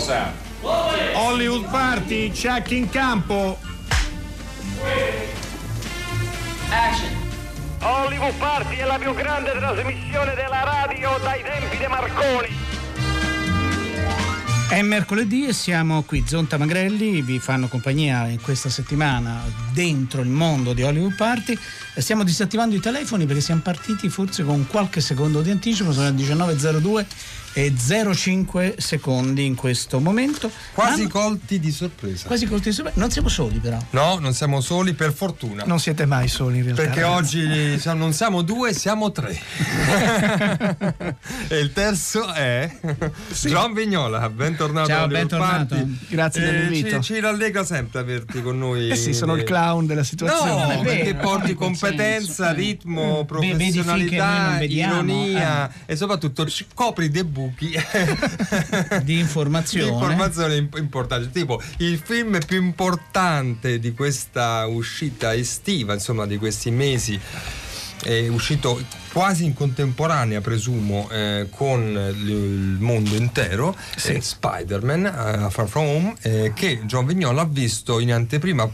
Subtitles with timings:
[0.00, 0.34] Sound.
[1.14, 3.56] Hollywood Party, check in campo.
[6.70, 7.14] Action.
[7.82, 12.48] Hollywood Party è la più grande trasmissione della radio dai tempi di Marconi.
[14.68, 20.28] È mercoledì e siamo qui, Zonta Magrelli vi fanno compagnia in questa settimana dentro il
[20.28, 21.56] mondo di Hollywood Party.
[21.98, 26.14] Stiamo disattivando i telefoni perché siamo partiti forse con qualche secondo di anticipo, sono le
[26.14, 27.04] 19.02
[27.54, 27.72] e
[28.14, 30.50] 05 secondi in questo momento.
[30.74, 32.26] Quasi Ma- colti di sorpresa.
[32.26, 33.00] quasi colti di sorpresa.
[33.00, 33.78] Non siamo soli però.
[33.90, 35.64] No, non siamo soli per fortuna.
[35.64, 36.82] Non siete mai soli in realtà.
[36.82, 39.40] Perché oggi non siamo due, siamo tre.
[41.48, 42.70] e il terzo è
[43.44, 44.28] John Vignola.
[44.28, 45.74] Bentornato Ciao, bentornato.
[45.76, 45.98] Party.
[46.08, 47.00] Grazie Eh, dell'invito.
[47.00, 48.90] Ci, ci rallegra sempre averti con noi.
[48.90, 50.76] Eh sì, sono il clown della situazione.
[50.76, 52.52] No, perché porti quel competenza, senso, eh.
[52.52, 57.74] ritmo, noi professionalità, ironia e soprattutto copri dei buchi
[59.02, 59.18] Di
[59.88, 61.30] informazioni imp- importanti.
[61.30, 67.18] Tipo il film più importante di questa uscita estiva, insomma, di questi mesi.
[68.02, 75.66] È uscito quasi in contemporanea, presumo, eh, con il mondo intero, eh, Spider-Man eh, Far
[75.66, 78.70] From Home, eh, che John Vignola ha visto in anteprima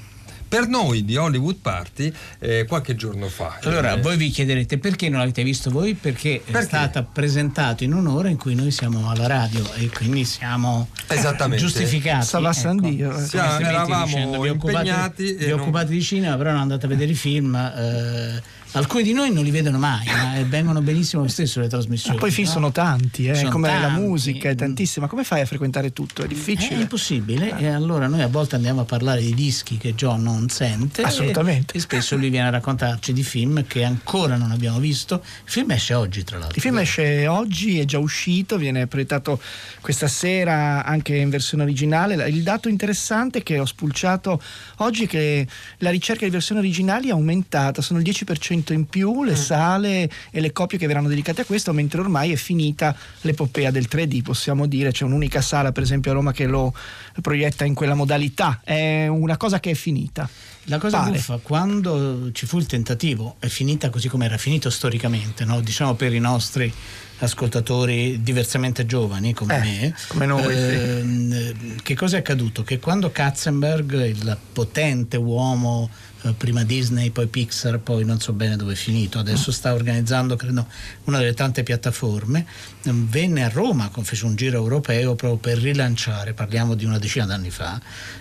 [0.52, 3.56] per noi di Hollywood Party eh, qualche giorno fa.
[3.62, 5.94] Allora, Eh, voi vi chiederete perché non l'avete visto voi?
[5.94, 6.66] Perché, è Perché?
[6.66, 11.64] stata presentato in un'ora in cui noi siamo alla radio e quindi siamo Esattamente.
[11.64, 12.26] giustificati.
[12.26, 12.58] Salva ecco.
[12.58, 13.24] San Dio, eh.
[13.24, 16.84] Siamo- eravamo dicendo, vi occupate- impegnati e vi non- occupate di cinema, però non andate
[16.84, 17.54] a vedere i film.
[17.54, 22.14] eh, alcuni di noi non li vedono mai, ma vengono benissimo lo stesso le trasmissioni.
[22.14, 22.52] Ma poi i film no?
[22.52, 24.00] sono tanti, eh, Sono come la tanti.
[24.00, 25.06] musica è tantissima.
[25.06, 26.22] Come fai a frequentare tutto?
[26.22, 26.80] È È difficile.
[26.80, 31.02] impossibile e allora noi a volte andiamo a parlare di dischi che John non sente
[31.02, 31.74] Assolutamente.
[31.74, 35.22] e, e spesso lui viene a raccontarci di film che ancora non abbiamo visto.
[35.44, 36.56] Il film esce oggi tra l'altro.
[36.56, 39.40] Il film esce oggi, è già uscito, viene proiettato
[39.80, 42.28] questa sera anche in versione originale.
[42.28, 44.40] Il dato interessante che ho spulciato
[44.76, 45.46] oggi è che
[45.78, 50.40] la ricerca di versioni originali è aumentata, sono il 10% in più le sale e
[50.40, 54.66] le copie che verranno dedicate a questo, mentre ormai è finita l'epopea del 3D, possiamo
[54.66, 56.72] dire, c'è un'unica sala per esempio a Roma che lo
[57.20, 60.28] proietta in quella modalità, è una cosa che è finita.
[60.66, 61.10] La cosa Pare.
[61.12, 65.60] buffa, quando ci fu il tentativo, è finita così come era finito storicamente, no?
[65.60, 66.72] diciamo per i nostri
[67.18, 69.94] ascoltatori diversamente giovani come Eh, me.
[70.08, 70.58] come noi, sì.
[70.60, 72.62] ehm, Che cosa è accaduto?
[72.62, 75.88] Che quando Katzenberg, il potente uomo
[76.22, 80.36] eh, prima Disney, poi Pixar, poi non so bene dove è finito, adesso sta organizzando
[80.36, 80.66] credo
[81.04, 82.46] una delle tante piattaforme,
[82.84, 87.26] ehm, venne a Roma, fece un giro europeo proprio per rilanciare, parliamo di una decina
[87.26, 87.80] d'anni fa,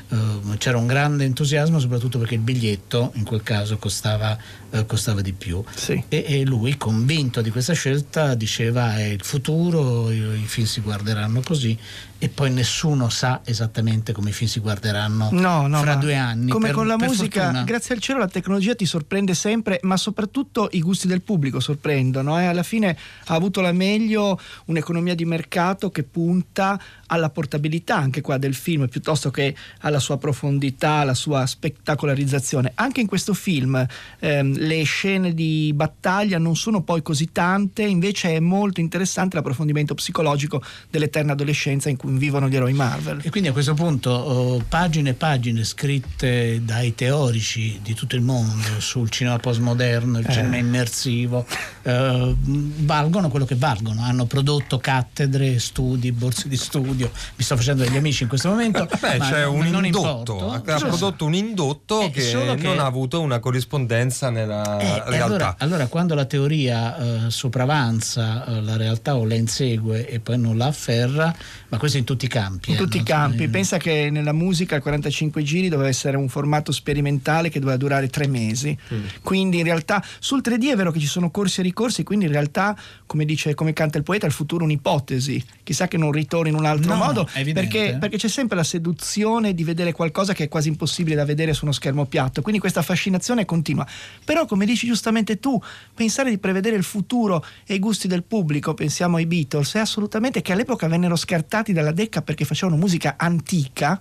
[0.09, 4.37] ehm, c'era un grande entusiasmo soprattutto perché il biglietto in quel caso costava,
[4.71, 5.63] eh, costava di più.
[5.75, 6.03] Sì.
[6.09, 10.81] e, e lui convinto di questa scelta diceva è il futuro, i, i film si
[10.81, 11.77] guarderanno così
[12.23, 16.51] e poi nessuno sa esattamente come i film si guarderanno No, no, fra due anni.
[16.51, 17.63] Come per- con la musica, fortuna.
[17.63, 22.39] grazie al cielo la tecnologia ti sorprende sempre, ma soprattutto i gusti del pubblico sorprendono.
[22.39, 22.45] eh.
[22.45, 22.95] Alla fine
[23.25, 28.87] ha avuto la meglio un'economia di mercato che punta alla portabilità anche qua del film
[28.87, 32.71] piuttosto che alla sua profondità, alla sua spettacolarizzazione.
[32.75, 33.83] Anche in questo film
[34.19, 39.95] ehm, le scene di battaglia non sono poi così tante, invece è molto interessante l'approfondimento
[39.95, 43.19] psicologico dell'eterna adolescenza in cui vivono gli eroi Marvel.
[43.23, 48.21] E quindi a questo punto oh, pagine e pagine scritte dai teorici di tutto il
[48.21, 51.45] mondo sul cinema postmoderno, il cinema immersivo,
[51.83, 54.01] eh, valgono quello che valgono.
[54.03, 57.11] Hanno prodotto cattedre, studi, borse di studio.
[57.35, 58.87] Mi sto facendo degli amici in questo momento.
[58.99, 60.75] Beh, ma c'è un non indotto, importa.
[60.75, 65.23] ha prodotto un indotto Eh, che, che- non ha avuto una corrispondenza nella Eh, realtà.
[65.25, 66.97] allora, allora quando la teoria
[67.27, 67.31] eh,
[67.71, 71.33] sopravanza eh, la realtà o la insegue e poi non la afferra,
[71.69, 72.71] ma questo in tutti i campi.
[72.71, 73.47] in eh, tutti i campi.
[73.47, 78.07] Pensa che nella musica il 45 giri doveva essere un formato sperimentale che doveva durare
[78.09, 78.77] tre mesi.
[79.21, 82.77] Quindi in realtà sul 3D è vero che ci sono corsi ricorsi, quindi in realtà,
[83.05, 85.43] come dice, come canta il poeta, il futuro è un'ipotesi.
[85.63, 87.27] Chissà che non ritorni in un altro No, modo.
[87.53, 91.53] Perché, perché c'è sempre la seduzione di vedere qualcosa che è quasi impossibile da vedere
[91.53, 92.41] su uno schermo piatto.
[92.41, 93.87] Quindi questa fascinazione continua.
[94.23, 95.59] Però, come dici giustamente tu,
[95.93, 100.41] pensare di prevedere il futuro e i gusti del pubblico, pensiamo ai Beatles, è assolutamente
[100.41, 103.99] che all'epoca vennero scartati dalla Decca perché facevano musica antica,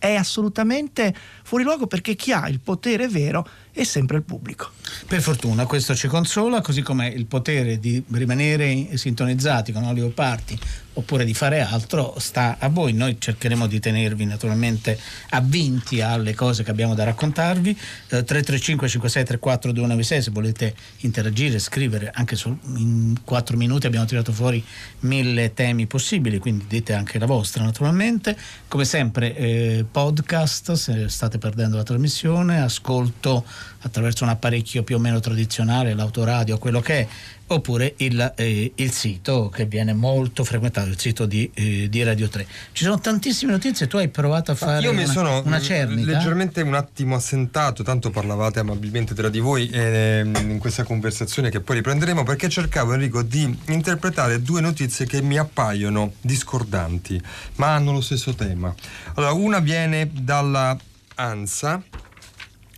[0.00, 4.70] è assolutamente fuori luogo perché chi ha il potere vero è sempre il pubblico.
[5.06, 10.58] Per fortuna questo ci consola, così come il potere di rimanere sintonizzati con Olivo Party
[10.94, 12.92] oppure di fare altro sta a voi.
[12.92, 14.98] Noi cercheremo di tenervi naturalmente
[15.30, 17.70] avvinti alle cose che abbiamo da raccontarvi.
[17.70, 24.32] Eh, 335 5634 296 se volete interagire, scrivere, anche su, in 4 minuti abbiamo tirato
[24.32, 24.62] fuori
[25.00, 28.36] mille temi possibili, quindi dite anche la vostra naturalmente.
[28.68, 33.44] Come sempre eh, podcast, se state perdendo la trasmissione, ascolto
[33.80, 37.08] attraverso un apparecchio più o meno tradizionale, l'autoradio, quello che è
[37.52, 42.28] oppure il, eh, il, sito che viene molto frequentato, il sito di, eh, di, Radio
[42.28, 42.46] 3.
[42.72, 46.12] Ci sono tantissime notizie, tu hai provato a fare Io mi una, sono una cernita?
[46.12, 51.60] leggermente un attimo assentato, tanto parlavate amabilmente tra di voi eh, in questa conversazione che
[51.60, 57.20] poi riprenderemo, perché cercavo Enrico di interpretare due notizie che mi appaiono discordanti,
[57.56, 58.72] ma hanno lo stesso tema.
[59.14, 60.76] Allora, una viene dalla
[61.16, 61.82] ANSA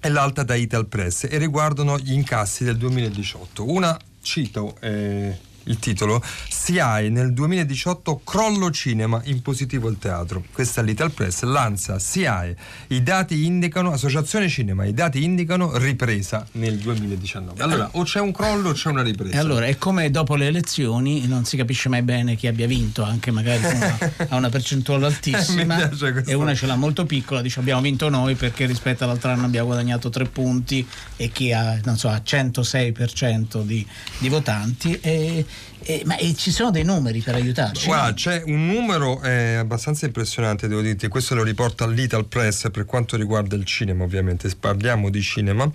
[0.05, 3.71] e l'altra da Ital Press e riguardano gli incassi del 2018.
[3.71, 6.21] Una cito eh, il titolo
[6.63, 10.45] SIAE nel 2018 crollo cinema in positivo il teatro.
[10.53, 12.57] Questa è l'Ital Press l'ANSA SIAE
[12.89, 18.31] i dati indicano Associazione Cinema i dati indicano ripresa nel 2019 allora o c'è un
[18.31, 19.35] crollo o c'è una ripresa.
[19.35, 23.03] E allora è come dopo le elezioni non si capisce mai bene chi abbia vinto
[23.03, 23.99] anche magari una,
[24.29, 25.91] ha una percentuale altissima.
[26.25, 29.67] E una ce l'ha molto piccola dice abbiamo vinto noi perché rispetto all'altro anno abbiamo
[29.67, 30.87] guadagnato tre punti
[31.17, 33.85] e chi ha non so ha 106% di,
[34.19, 34.97] di votanti.
[35.01, 35.45] E
[35.85, 37.87] eh, ma eh, ci sono dei numeri per aiutarci?
[37.87, 42.85] Guarda, c'è un numero eh, abbastanza impressionante, devo dirti, questo lo riporta l'Ital Press per
[42.85, 45.71] quanto riguarda il cinema, ovviamente, parliamo di cinema,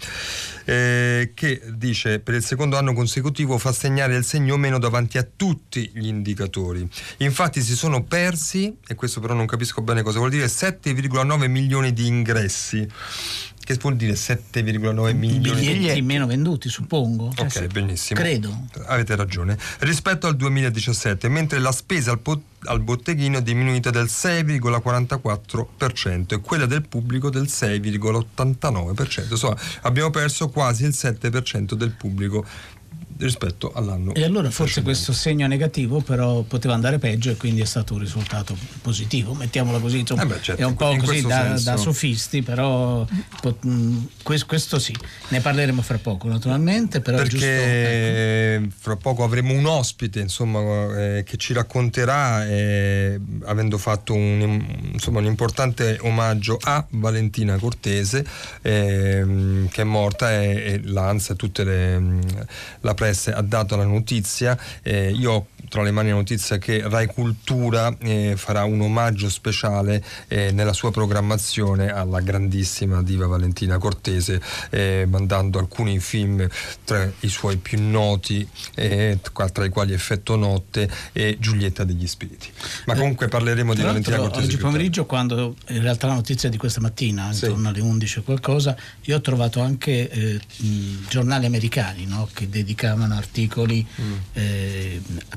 [0.65, 5.27] eh, che dice per il secondo anno consecutivo fa segnare il segno meno davanti a
[5.36, 6.88] tutti gli indicatori.
[7.18, 11.94] Infatti si sono persi, e questo però non capisco bene cosa vuol dire, 7,9 milioni
[11.94, 12.88] di ingressi
[13.67, 17.33] che vuol dire 7,9 milioni di biglietti meno venduti, suppongo.
[17.35, 17.67] Ok, sì.
[17.67, 18.17] benissimo.
[18.17, 18.67] Credo.
[18.85, 19.57] Avete ragione.
[19.79, 26.39] Rispetto al 2017, mentre la spesa al, po- al botteghino è diminuita del 6,44% e
[26.39, 29.31] quella del pubblico del 6,89%.
[29.31, 32.45] Insomma, abbiamo perso quasi il 7% del pubblico
[33.19, 37.65] rispetto all'anno e allora forse questo segno negativo però poteva andare peggio e quindi è
[37.65, 39.33] stato un risultato positivo.
[39.33, 43.05] Mettiamolo così insomma, eh beh, certo, è un po' così da, da, sofisti però
[43.65, 44.95] mm, questo sì.
[45.29, 48.75] Ne parleremo fra poco naturalmente però perché giusto, ecco.
[48.77, 50.59] fra poco avremo un ospite insomma
[50.97, 58.25] eh, che ci racconterà eh, avendo fatto un, insomma, un importante omaggio a Valentina Cortese
[58.61, 62.15] ehm, che è morta e, e l'ANSA tutte le
[62.81, 66.57] la presa Press ha dato la notizia, eh, io ho tra le mani la notizia
[66.57, 73.27] che Rai Cultura eh, farà un omaggio speciale eh, nella sua programmazione alla grandissima diva
[73.27, 76.48] Valentina Cortese, eh, mandando alcuni film
[76.83, 79.19] tra i suoi più noti, eh,
[79.51, 82.50] tra i quali Effetto Notte e Giulietta degli Spiriti.
[82.86, 84.45] Ma eh, comunque parleremo di Valentina Cortese.
[84.45, 87.45] Oggi pomeriggio, quando in realtà la notizia di questa mattina, sì.
[87.45, 90.39] intorno alle 11 qualcosa, io ho trovato anche
[91.10, 92.30] giornali americani no?
[92.33, 94.13] che dedicavano articoli mm.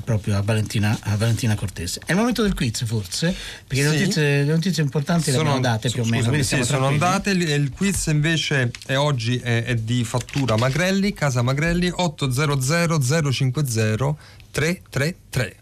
[0.03, 1.99] proprio proprio a Valentina, a Valentina Cortese.
[2.05, 3.35] È il momento del quiz forse?
[3.67, 3.89] Perché sì.
[3.89, 6.43] le, notizie, le, notizie, importanti sono, le abbiamo date più o meno.
[6.43, 11.41] Sì, sono andate, il, il, quiz invece è oggi è, è, di fattura Magrelli, Casa
[11.41, 14.15] Magrelli 800 050
[14.51, 15.55] 333.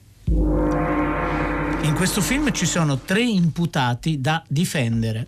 [1.82, 5.28] In questo film ci sono tre imputati da difendere.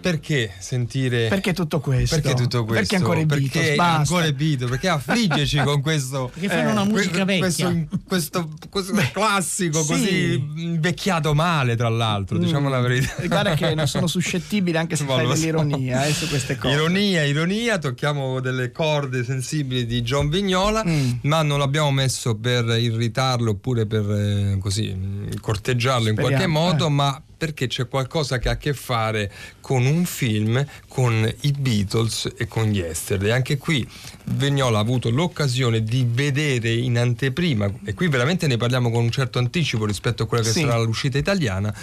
[0.00, 3.96] perché sentire perché tutto questo perché tutto questo perché ancora i Beatles perché basta.
[3.98, 9.10] ancora i Beatles perché affliggerci con questo perché fanno una musica vecchia questo, questo, Beh,
[9.12, 9.88] classico sì.
[9.88, 12.42] così invecchiato male tra l'altro mm.
[12.42, 16.56] diciamo la verità guarda che ne sono suscettibile anche se fai dell'ironia eh, su queste
[16.56, 21.10] cose ironia ironia tocchiamo delle corde sensibili di John Vignola mm.
[21.22, 26.86] ma non l'abbiamo messo per irritarlo oppure per eh, così corteggiarlo Speriamo, in qualche modo
[26.86, 26.90] eh.
[26.90, 29.32] ma perché c'è qualcosa che ha a che fare
[29.62, 33.30] con un film, con i Beatles e con Yesterday.
[33.30, 33.88] Anche qui
[34.24, 39.10] Vignola ha avuto l'occasione di vedere in anteprima, e qui veramente ne parliamo con un
[39.10, 40.60] certo anticipo rispetto a quella che sì.
[40.60, 41.74] sarà l'uscita italiana,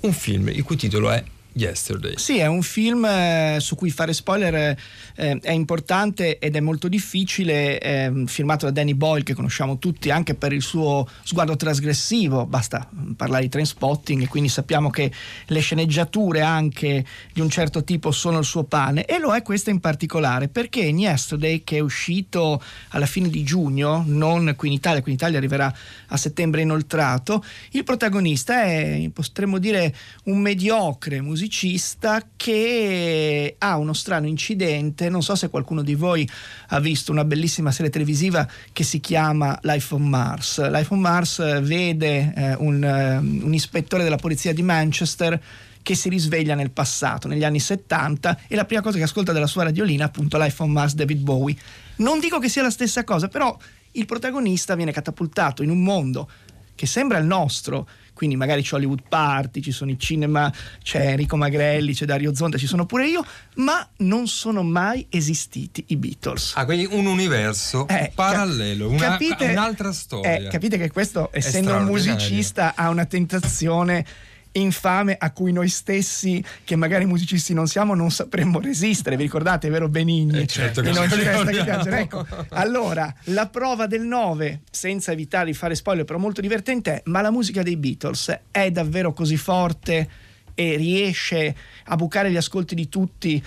[0.00, 1.22] un film il cui titolo è
[1.54, 2.14] Yesterday.
[2.16, 4.76] Sì, è un film eh, su cui fare spoiler
[5.14, 10.10] eh, è importante ed è molto difficile, è firmato da Danny Boyle che conosciamo tutti
[10.10, 15.12] anche per il suo sguardo trasgressivo, basta parlare di train spotting e quindi sappiamo che
[15.46, 19.70] le sceneggiature anche di un certo tipo sono il suo pane e lo è questa
[19.70, 24.74] in particolare perché in Yesterday che è uscito alla fine di giugno, non qui in
[24.74, 25.72] Italia, qui in Italia arriverà
[26.08, 29.94] a settembre inoltrato, il protagonista è potremmo dire
[30.24, 36.28] un mediocre musicista musicista che ha uno strano incidente, non so se qualcuno di voi
[36.68, 40.66] ha visto una bellissima serie televisiva che si chiama Life on Mars.
[40.70, 45.38] Life on Mars vede eh, un, uh, un ispettore della polizia di Manchester
[45.82, 49.46] che si risveglia nel passato, negli anni 70, e la prima cosa che ascolta dalla
[49.46, 51.56] sua radiolina è appunto Life on Mars David Bowie.
[51.96, 53.54] Non dico che sia la stessa cosa, però
[53.92, 56.26] il protagonista viene catapultato in un mondo
[56.74, 60.52] che sembra il nostro, quindi magari c'è Hollywood Party, ci sono i cinema,
[60.82, 63.24] c'è Enrico Magrelli, c'è Dario Zonta, ci sono pure io,
[63.56, 66.52] ma non sono mai esistiti i Beatles.
[66.56, 70.36] Ah, quindi un universo eh, parallelo, una, capite, un'altra storia.
[70.36, 74.06] Eh, capite che questo, essendo un musicista, ha una tentazione
[74.54, 79.16] infame a cui noi stessi, che magari musicisti non siamo, non sapremmo resistere.
[79.16, 80.42] Vi ricordate, vero Benigni?
[80.42, 82.00] Eh certo che non ci resta che piangere.
[82.00, 87.02] Ecco, allora, la prova del 9, senza evitare di fare spoiler, però molto divertente, è,
[87.06, 90.08] ma la musica dei Beatles è davvero così forte
[90.54, 93.42] e riesce a bucare gli ascolti di tutti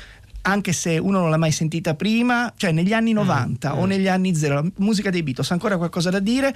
[0.48, 3.88] anche se uno non l'ha mai sentita prima, cioè negli anni 90 mm, o mm.
[3.88, 6.56] negli anni 0, la musica dei Beatles, ancora qualcosa da dire?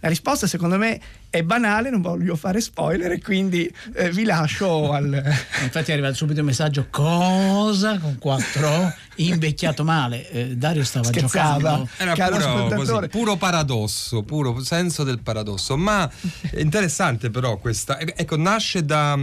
[0.00, 4.92] La risposta secondo me è banale, non voglio fare spoiler e quindi eh, vi lascio
[4.92, 5.12] al...
[5.62, 7.98] Infatti arriva subito il messaggio cosa?
[7.98, 8.94] Con 4
[9.26, 10.30] invecchiato male.
[10.30, 11.58] Eh, Dario stava Scherzava.
[11.58, 11.88] giocando.
[11.96, 15.76] Era puro, così, puro, paradosso, puro senso del paradosso.
[15.76, 16.10] Ma
[16.50, 17.98] è interessante però questa...
[18.00, 19.18] Ecco, nasce da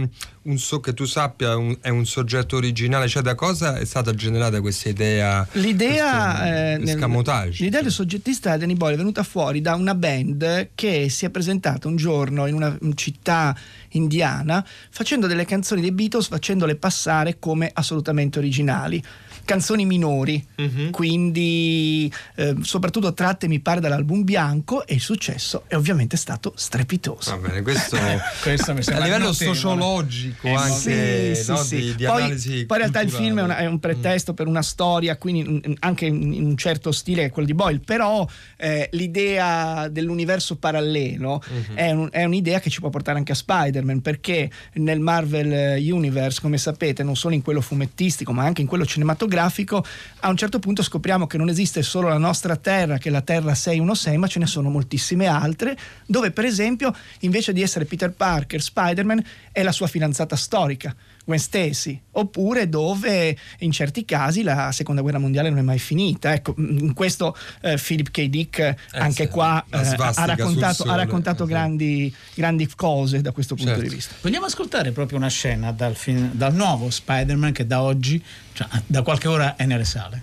[0.46, 4.14] un so che tu sappia un, è un soggetto originale, cioè da cosa è stata
[4.14, 5.46] generata questa idea?
[5.52, 11.08] L'idea, eh, nel, l'idea del soggettista Danny Boyle è venuta fuori da una band che
[11.08, 13.56] si è presentata un giorno in una città
[13.90, 19.02] indiana facendo delle canzoni dei Beatles, facendole passare come assolutamente originali
[19.46, 20.90] canzoni minori, uh-huh.
[20.90, 27.30] quindi eh, soprattutto tratte mi pare dall'album bianco e il successo è ovviamente stato strepitoso.
[27.30, 27.96] Va bene, questo,
[28.42, 32.66] questo mi sembra a livello sociologico eh, anche sì, no, sì, di, di poi, analisi
[32.66, 34.34] poi in realtà il film è, una, è un pretesto mm.
[34.34, 38.26] per una storia, quindi anche in un certo stile che è quello di Boyle, però
[38.56, 41.74] eh, l'idea dell'universo parallelo uh-huh.
[41.74, 46.40] è, un, è un'idea che ci può portare anche a Spider-Man perché nel Marvel Universe,
[46.40, 49.84] come sapete, non solo in quello fumettistico ma anche in quello cinematografico grafico,
[50.20, 53.20] a un certo punto scopriamo che non esiste solo la nostra Terra, che è la
[53.20, 55.76] Terra 616, ma ce ne sono moltissime altre,
[56.06, 60.94] dove per esempio invece di essere Peter Parker, Spider-Man è la sua fidanzata storica.
[61.26, 66.32] Gwen Stacy, oppure dove in certi casi la seconda guerra mondiale non è mai finita.
[66.32, 68.26] Ecco, in questo eh, Philip K.
[68.26, 73.32] Dick eh, anche sì, qua eh, ha raccontato, ha raccontato eh, grandi, grandi, cose da
[73.32, 73.88] questo punto certo.
[73.88, 74.14] di vista.
[74.20, 79.02] Vogliamo ascoltare proprio una scena dal, film, dal nuovo Spider-Man che da oggi, cioè, da
[79.02, 80.22] qualche ora è nelle sale.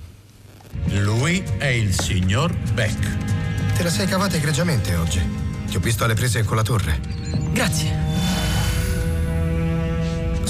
[0.85, 3.75] Lui è il signor Beck.
[3.75, 5.21] Te la sei cavata egregiamente oggi.
[5.67, 6.99] Ti ho visto alle prese con la torre.
[7.51, 8.12] Grazie.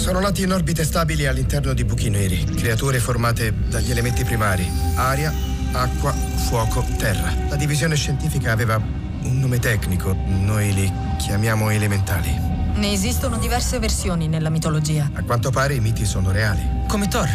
[0.03, 5.33] Sono nati in orbite stabili all'interno di buchi neri, creature formate dagli elementi primari, aria,
[5.71, 7.33] acqua, fuoco, terra.
[7.47, 12.37] La divisione scientifica aveva un nome tecnico, noi li chiamiamo elementali.
[12.75, 15.09] Ne esistono diverse versioni nella mitologia.
[15.13, 16.61] A quanto pare i miti sono reali.
[16.89, 17.29] Come Thor.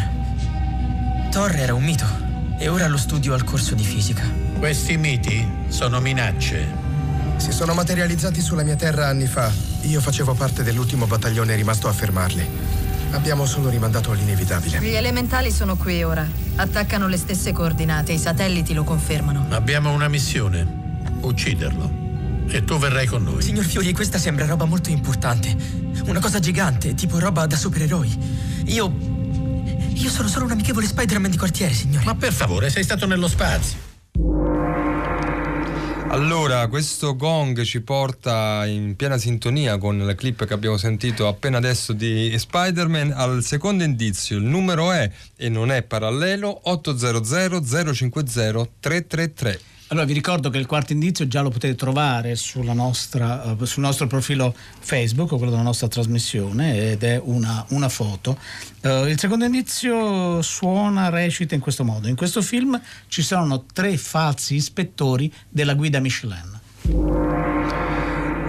[1.31, 2.05] Thor era un mito
[2.59, 4.21] e ora lo studio al corso di fisica.
[4.59, 6.88] Questi miti sono minacce.
[7.39, 9.51] Si sono materializzati sulla mia terra anni fa.
[9.83, 12.45] Io facevo parte dell'ultimo battaglione rimasto a fermarli.
[13.11, 14.79] Abbiamo solo rimandato l'inevitabile.
[14.81, 16.27] Gli elementali sono qui ora.
[16.55, 19.45] Attaccano le stesse coordinate, i satelliti lo confermano.
[19.49, 20.99] Abbiamo una missione.
[21.21, 22.07] Ucciderlo.
[22.49, 23.41] E tu verrai con noi.
[23.41, 25.55] Signor Fiori, questa sembra roba molto importante.
[26.05, 28.17] Una cosa gigante, tipo roba da supereroi.
[28.65, 28.93] Io.
[29.93, 32.05] Io sono solo un amichevole Spider-Man di quartiere, signore.
[32.05, 33.88] Ma per favore, sei stato nello spazio.
[36.11, 41.57] Allora, questo gong ci porta in piena sintonia con la clip che abbiamo sentito appena
[41.57, 44.37] adesso di Spider-Man al secondo indizio.
[44.37, 49.59] Il numero è, e non è parallelo, 800 050 333.
[49.91, 52.35] Allora vi ricordo che il quarto indizio già lo potete trovare
[52.73, 58.37] nostra, uh, sul nostro profilo Facebook, quello della nostra trasmissione, ed è una, una foto.
[58.81, 62.07] Uh, il secondo indizio suona, recita in questo modo.
[62.07, 67.28] In questo film ci sono tre falsi ispettori della guida Michelin.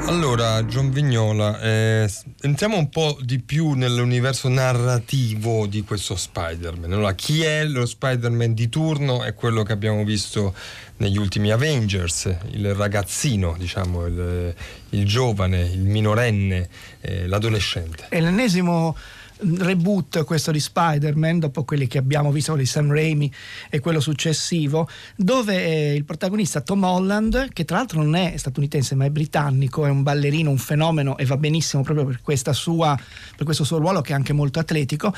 [0.07, 2.11] Allora, John Vignola, eh,
[2.43, 6.93] entriamo un po' di più nell'universo narrativo di questo Spider-Man.
[6.93, 9.23] Allora, chi è lo Spider-Man di turno?
[9.23, 10.55] È quello che abbiamo visto
[10.97, 14.55] negli ultimi Avengers, il ragazzino, diciamo, il,
[14.91, 16.69] il giovane, il minorenne,
[17.01, 18.07] eh, l'adolescente.
[18.09, 18.97] È l'ennesimo
[19.43, 23.33] reboot questo di Spider-Man dopo quelli che abbiamo visto di Sam Raimi
[23.69, 29.05] e quello successivo dove il protagonista Tom Holland che tra l'altro non è statunitense ma
[29.05, 32.99] è britannico è un ballerino un fenomeno e va benissimo proprio per, sua,
[33.37, 35.15] per questo suo ruolo che è anche molto atletico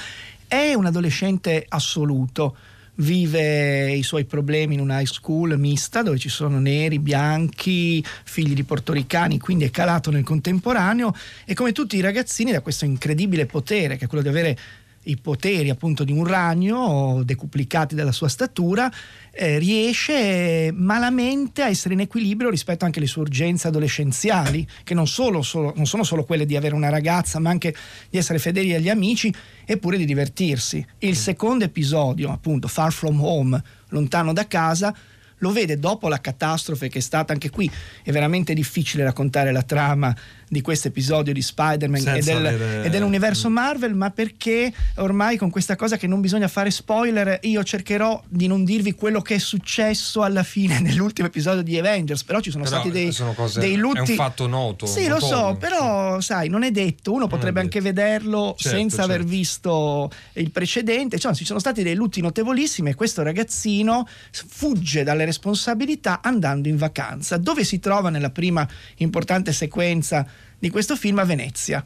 [0.47, 2.57] è un adolescente assoluto
[3.03, 8.55] vive i suoi problemi in una high school mista dove ci sono neri, bianchi, figli
[8.55, 11.15] di portoricani, quindi è calato nel contemporaneo.
[11.45, 14.59] E come tutti i ragazzini da questo incredibile potere che è quello di avere
[15.05, 18.91] i poteri appunto di un ragno decuplicati dalla sua statura,
[19.33, 25.07] eh, riesce malamente a essere in equilibrio rispetto anche alle sue urgenze adolescenziali, che non,
[25.07, 27.75] solo, solo, non sono solo quelle di avere una ragazza, ma anche
[28.11, 29.33] di essere fedeli agli amici
[29.65, 30.85] eppure di divertirsi.
[30.99, 34.95] Il secondo episodio, appunto, Far From Home, lontano da casa,
[35.43, 37.71] lo vede dopo la catastrofe che è stata anche qui.
[38.03, 40.15] È veramente difficile raccontare la trama
[40.53, 42.85] di questo episodio di Spider-Man e, del, avere...
[42.85, 47.65] e, dell'universo Marvel, ma perché ormai con questa cosa che non bisogna fare spoiler, io
[47.65, 52.41] cercherò di non dirvi quello che è successo alla fine nell'ultimo episodio di Avengers, però
[52.41, 53.97] ci sono però stati dei, sono cose, dei lutti.
[53.97, 54.85] È un fatto noto.
[54.85, 59.11] Sì, lo so, però sai, non è detto, uno potrebbe anche vederlo certo, senza certo.
[59.11, 65.03] aver visto il precedente, cioè, ci sono stati dei lutti notevolissimi e questo ragazzino fugge
[65.03, 67.39] dalle responsabilità andando in vacanza.
[67.39, 70.27] Dove si trova nella prima importante sequenza
[70.63, 71.85] di questo film a Venezia.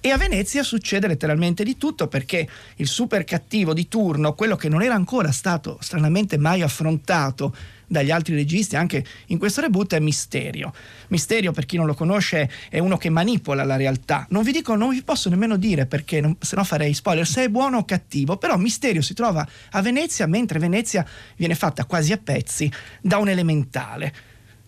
[0.00, 4.68] E a Venezia succede letteralmente di tutto perché il super cattivo di turno, quello che
[4.68, 7.52] non era ancora stato stranamente mai affrontato
[7.84, 10.72] dagli altri registi, anche in questo reboot, è Misterio.
[11.08, 14.24] Misterio, per chi non lo conosce, è uno che manipola la realtà.
[14.30, 17.48] Non vi dico, non vi posso nemmeno dire perché, non, se farei spoiler, se è
[17.48, 22.18] buono o cattivo, però Misterio si trova a Venezia mentre Venezia viene fatta quasi a
[22.18, 24.25] pezzi da un elementale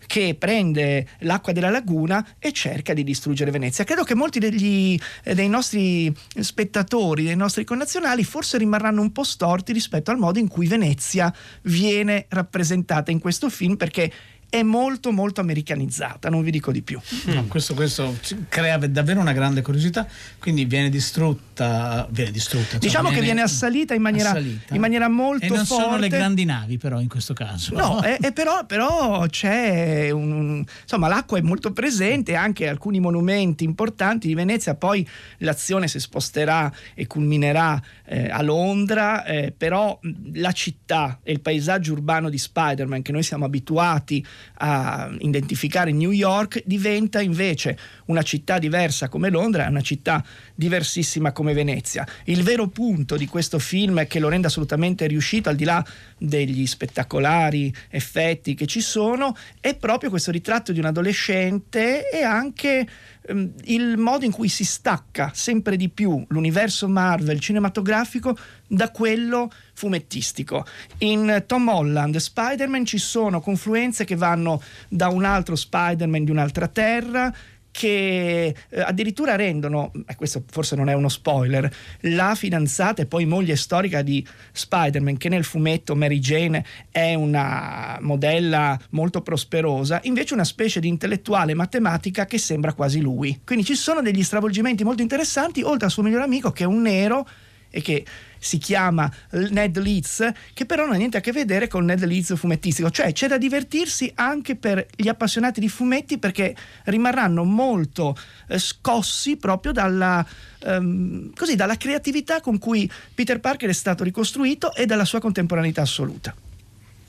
[0.09, 3.83] che prende l'acqua della laguna e cerca di distruggere Venezia.
[3.83, 9.21] Credo che molti degli, eh, dei nostri spettatori, dei nostri connazionali, forse rimarranno un po'
[9.21, 14.11] storti rispetto al modo in cui Venezia viene rappresentata in questo film perché
[14.49, 16.99] è molto molto americanizzata, non vi dico di più.
[17.25, 18.17] No, questo, questo,
[18.49, 20.07] crea davvero una grande curiosità,
[20.39, 24.73] quindi viene distrutta, viene distrutta insomma, diciamo viene che viene assalita in maniera, assalita.
[24.73, 25.83] In maniera molto e non forte.
[25.83, 27.75] sono le grandi navi però in questo caso.
[27.75, 33.63] No, e, e però, però, c'è un, insomma l'acqua è molto presente, anche alcuni monumenti
[33.63, 35.07] importanti di Venezia, poi
[35.39, 39.99] l'azione si sposterà e culminerà eh, a Londra, eh, però
[40.33, 46.11] la città e il paesaggio urbano di Spider-Man che noi siamo abituati a identificare New
[46.11, 50.23] York diventa invece una città diversa come Londra una città
[50.55, 52.05] diversissima come Venezia.
[52.25, 55.83] Il vero punto di questo film che lo rende assolutamente riuscito, al di là
[56.17, 62.87] degli spettacolari effetti che ci sono, è proprio questo ritratto di un adolescente e anche
[63.25, 69.51] ehm, il modo in cui si stacca sempre di più l'universo Marvel cinematografico da quello
[69.79, 70.65] fumettistico.
[70.97, 76.67] In Tom Holland, Spider-Man ci sono confluenze che vanno da un altro Spider-Man di un'altra
[76.67, 77.33] terra,
[77.71, 83.25] che eh, addirittura rendono, e questo forse non è uno spoiler, la fidanzata e poi
[83.25, 90.33] moglie storica di Spider-Man, che nel fumetto Mary Jane è una modella molto prosperosa, invece
[90.33, 93.39] una specie di intellettuale matematica che sembra quasi lui.
[93.45, 96.81] Quindi ci sono degli stravolgimenti molto interessanti, oltre al suo migliore amico che è un
[96.81, 97.25] nero
[97.69, 98.03] e che
[98.39, 102.35] si chiama Ned Leeds, che però non ha niente a che vedere con Ned Leeds
[102.37, 108.57] fumettistico, cioè c'è da divertirsi anche per gli appassionati di fumetti perché rimarranno molto eh,
[108.57, 110.25] scossi proprio dalla,
[110.63, 115.81] ehm, così, dalla creatività con cui Peter Parker è stato ricostruito e dalla sua contemporaneità
[115.81, 116.33] assoluta.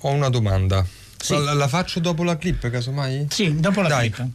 [0.00, 0.84] Ho una domanda.
[1.16, 1.34] Sì.
[1.34, 3.26] La, la faccio dopo la clip, casomai?
[3.30, 4.10] Sì, dopo la Dai.
[4.10, 4.28] clip.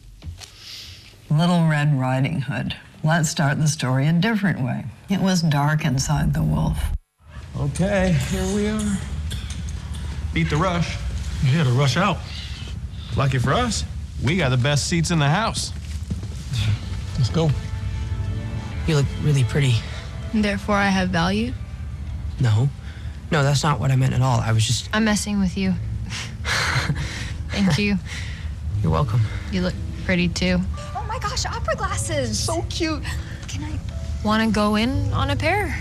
[1.28, 2.76] Little Red Riding Hood.
[3.06, 4.84] Let's start the story a different way.
[5.08, 6.76] It was dark inside the wolf.
[7.56, 8.98] Okay, here we are.
[10.34, 10.96] Beat the rush.
[11.44, 12.18] Yeah, to rush out.
[13.16, 13.84] Lucky for us,
[14.24, 15.72] we got the best seats in the house.
[17.16, 17.48] Let's go.
[18.88, 19.74] You look really pretty.
[20.34, 21.52] Therefore, I have value.
[22.40, 22.68] No.
[23.30, 24.40] No, that's not what I meant at all.
[24.40, 24.88] I was just.
[24.92, 25.74] I'm messing with you.
[27.50, 27.98] Thank you.
[28.82, 29.20] You're welcome.
[29.52, 30.58] You look pretty too.
[31.16, 32.38] Oh my gosh, opera glasses.
[32.38, 33.02] So cute.
[33.48, 33.78] Can I?
[34.22, 35.74] Want to go in on a pair?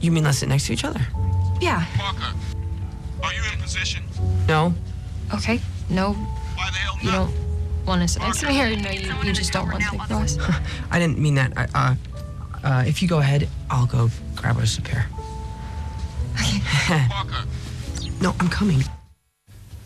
[0.00, 1.00] You mean let's sit next to each other?
[1.60, 1.84] Yeah.
[1.98, 2.34] Parker,
[3.22, 4.02] are you in position?
[4.48, 4.72] No.
[5.34, 5.60] Okay.
[5.90, 8.74] No, Why the hell you don't want to sit next to me, here?
[8.76, 10.38] no, you, you just don't want to take cross.
[10.90, 11.52] I didn't mean that.
[11.58, 11.94] I, uh,
[12.64, 15.06] uh, if you go ahead, I'll go grab us a pair.
[17.10, 17.44] Parker,
[18.22, 18.84] No, I'm coming.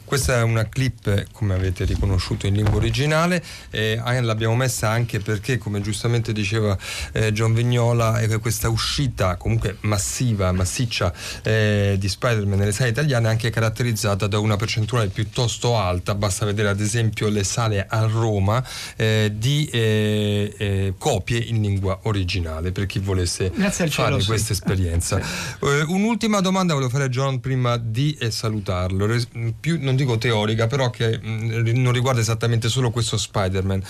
[0.05, 5.19] Questa è una clip, come avete riconosciuto in lingua originale, e ah, l'abbiamo messa anche
[5.19, 6.77] perché, come giustamente diceva
[7.13, 11.13] eh, John Vignola, eh, questa uscita comunque massiva, massiccia
[11.43, 16.45] eh, di Spider-Man nelle sale italiane è anche caratterizzata da una percentuale piuttosto alta, basta
[16.45, 18.63] vedere ad esempio le sale a Roma,
[18.97, 24.27] eh, di eh, eh, copie in lingua originale, per chi volesse fare cielo, sì.
[24.27, 25.21] questa esperienza.
[25.65, 30.19] Eh, un'ultima domanda volevo fare a John prima di eh, salutarlo, Res- più non dico
[30.19, 33.83] teorica, però che mh, ri- non riguarda esattamente solo questo Spider-Man.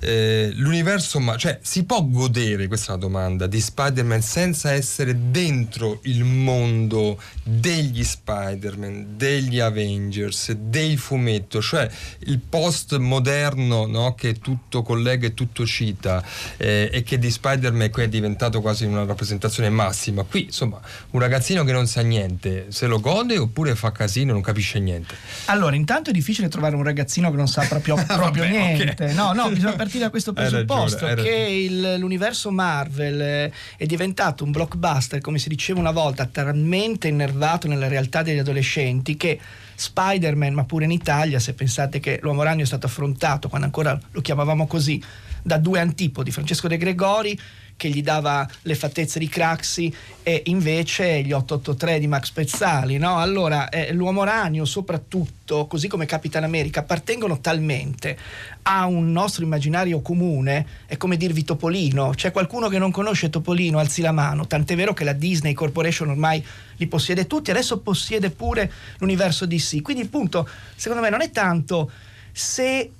[0.00, 5.30] Eh, l'universo, ma cioè si può godere, questa è la domanda, di Spider-Man senza essere
[5.30, 11.88] dentro il mondo degli Spider-Man, degli Avengers, del fumetto, cioè
[12.20, 16.22] il post moderno no, che tutto collega e tutto cita
[16.56, 20.22] eh, e che di Spider-Man qui è diventato quasi una rappresentazione massima.
[20.22, 24.42] Qui insomma un ragazzino che non sa niente se lo gode oppure fa casino non
[24.42, 25.14] capisce niente.
[25.50, 29.04] Allora, intanto è difficile trovare un ragazzino che non sa proprio, proprio Vabbè, niente.
[29.06, 29.12] ok.
[29.14, 31.28] No, no, bisogna partire da questo presupposto ragione.
[31.28, 37.08] che il- l'universo Marvel eh, è diventato un blockbuster, come si diceva una volta, talmente
[37.08, 39.38] innervato nella realtà degli adolescenti che
[39.74, 43.98] Spider-Man, ma pure in Italia, se pensate che l'uomo ragno è stato affrontato quando ancora
[44.10, 45.02] lo chiamavamo così,
[45.42, 47.38] da due antipodi, Francesco De Gregori
[47.78, 53.18] che gli dava le fattezze di Craxi e invece gli 883 di Max Pezzali, no?
[53.18, 58.18] Allora, eh, l'uomo ragno soprattutto, così come Capitan America, appartengono talmente
[58.62, 63.78] a un nostro immaginario comune, è come dirvi Topolino, c'è qualcuno che non conosce Topolino,
[63.78, 66.44] alzi la mano, tant'è vero che la Disney Corporation ormai
[66.76, 71.30] li possiede tutti, adesso possiede pure l'universo DC, quindi il punto, secondo me, non è
[71.30, 71.90] tanto
[72.32, 72.90] se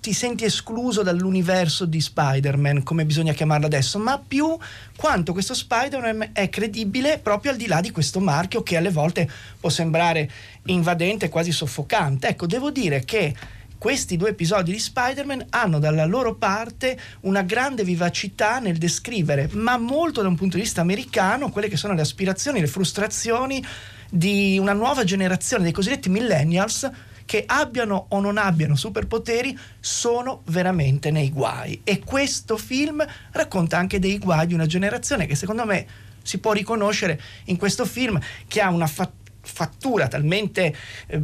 [0.00, 4.56] ti senti escluso dall'universo di Spider-Man, come bisogna chiamarlo adesso, ma più
[4.96, 9.28] quanto questo Spider-Man è credibile proprio al di là di questo marchio che alle volte
[9.58, 10.30] può sembrare
[10.66, 12.28] invadente, quasi soffocante.
[12.28, 13.34] Ecco, devo dire che
[13.78, 19.76] questi due episodi di Spider-Man hanno dalla loro parte una grande vivacità nel descrivere, ma
[19.78, 23.64] molto da un punto di vista americano, quelle che sono le aspirazioni, le frustrazioni
[24.10, 26.90] di una nuova generazione dei cosiddetti millennials
[27.28, 31.78] che abbiano o non abbiano superpoteri sono veramente nei guai.
[31.84, 35.86] E questo film racconta anche dei guai di una generazione che secondo me
[36.22, 39.12] si può riconoscere in questo film che ha una fa-
[39.42, 40.74] fattura talmente
[41.06, 41.20] eh,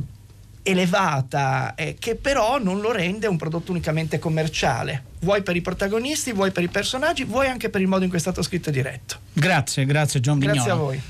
[0.63, 5.05] elevata eh, che però non lo rende un prodotto unicamente commerciale.
[5.21, 8.19] Vuoi per i protagonisti, vuoi per i personaggi vuoi anche per il modo in cui
[8.19, 9.17] è stato scritto e diretto.
[9.33, 10.55] Grazie, grazie John Vignola.
[10.55, 11.03] grazie a voi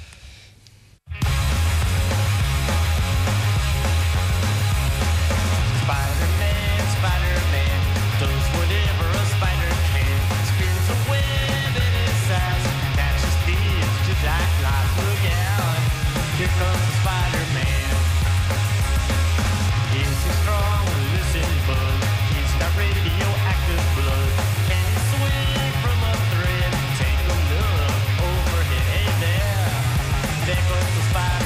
[31.12, 31.44] five.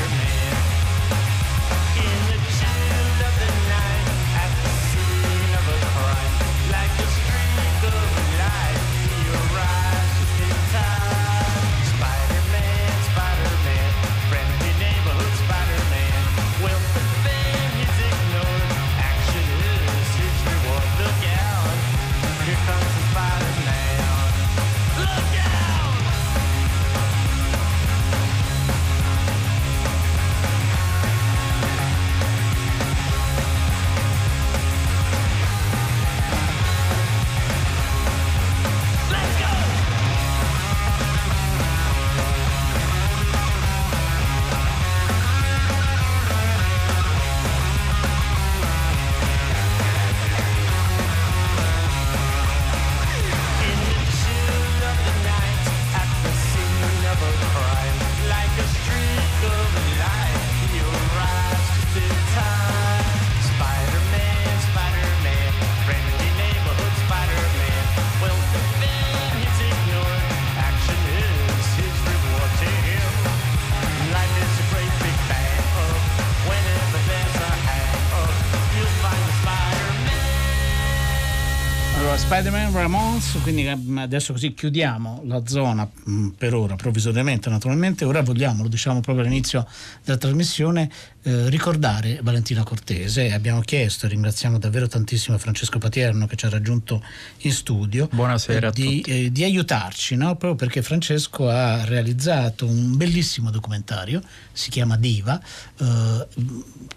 [82.39, 88.05] Spider-Man Ramones, quindi eh, adesso così chiudiamo la zona mh, per ora, provvisoriamente naturalmente.
[88.05, 89.67] Ora vogliamo, lo diciamo proprio all'inizio
[90.05, 90.89] della trasmissione,
[91.29, 93.33] eh, ricordare Valentina Cortese.
[93.33, 97.05] Abbiamo chiesto e ringraziamo davvero tantissimo Francesco Patierno che ci ha raggiunto
[97.41, 98.09] in studio.
[98.11, 100.37] Buonasera eh, di, eh, di, aiutarci, no?
[100.37, 105.39] proprio perché Francesco ha realizzato un bellissimo documentario, si chiama Diva,
[105.79, 106.27] eh,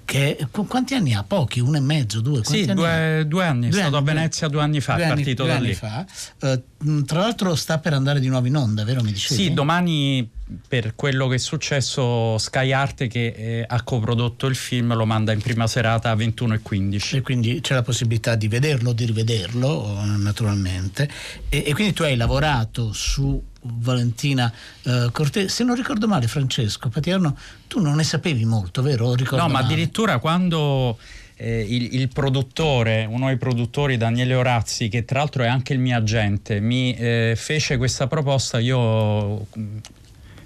[0.05, 1.23] che quanti anni ha?
[1.23, 2.41] Pochi, uno e mezzo, due?
[2.45, 5.05] Sì, anni due, due, anni, è stato anni, a Venezia due anni fa, due è
[5.07, 5.73] anni, partito due da anni lì.
[5.73, 6.05] fa.
[6.39, 9.01] Uh, tra l'altro sta per andare di nuovo in onda, vero?
[9.03, 9.43] Mi dicevi?
[9.43, 14.95] Sì, domani per quello che è successo Sky Arte che eh, ha coprodotto il film
[14.95, 17.17] lo manda in prima serata a 21 e 15.
[17.17, 21.09] E quindi c'è la possibilità di vederlo, di rivederlo naturalmente.
[21.49, 24.51] E, e quindi tu hai lavorato su Valentina
[24.83, 25.49] eh, Cortese.
[25.49, 27.37] Se non ricordo male, Francesco Patierno,
[27.67, 29.13] tu non ne sapevi molto, vero?
[29.13, 29.65] Ricordo no, ma male.
[29.65, 30.97] addirittura quando
[31.35, 35.79] eh, il, il, produttore, uno dei produttori, Daniele Orazzi, che tra l'altro è anche il
[35.79, 39.47] mio agente, mi eh, fece questa proposta, io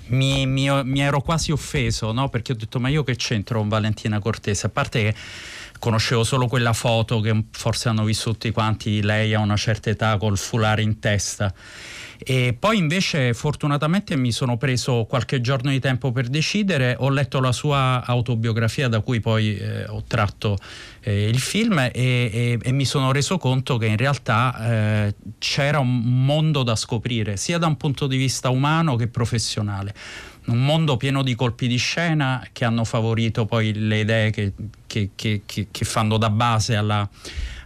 [0.08, 2.30] mi, mi, mi, ero quasi offeso, no?
[2.30, 5.15] perché ho detto ma io che c'entro con Valentina Cortese, a parte che
[5.80, 10.18] conoscevo solo quella foto che forse hanno visto tutti quanti, lei a una certa età
[10.18, 11.54] col foulard in testa.
[12.17, 17.39] E poi invece fortunatamente mi sono preso qualche giorno di tempo per decidere, ho letto
[17.39, 20.58] la sua autobiografia da cui poi eh, ho tratto
[21.01, 25.80] eh, il film e, e, e, mi sono reso conto che in realtà eh, c'era
[25.80, 29.93] un mondo da scoprire, sia da un punto di vista umano che professionale.
[30.45, 34.54] Un mondo pieno di colpi di scena che hanno favorito poi le idee che,
[34.86, 37.10] che, che, che fanno da base alla,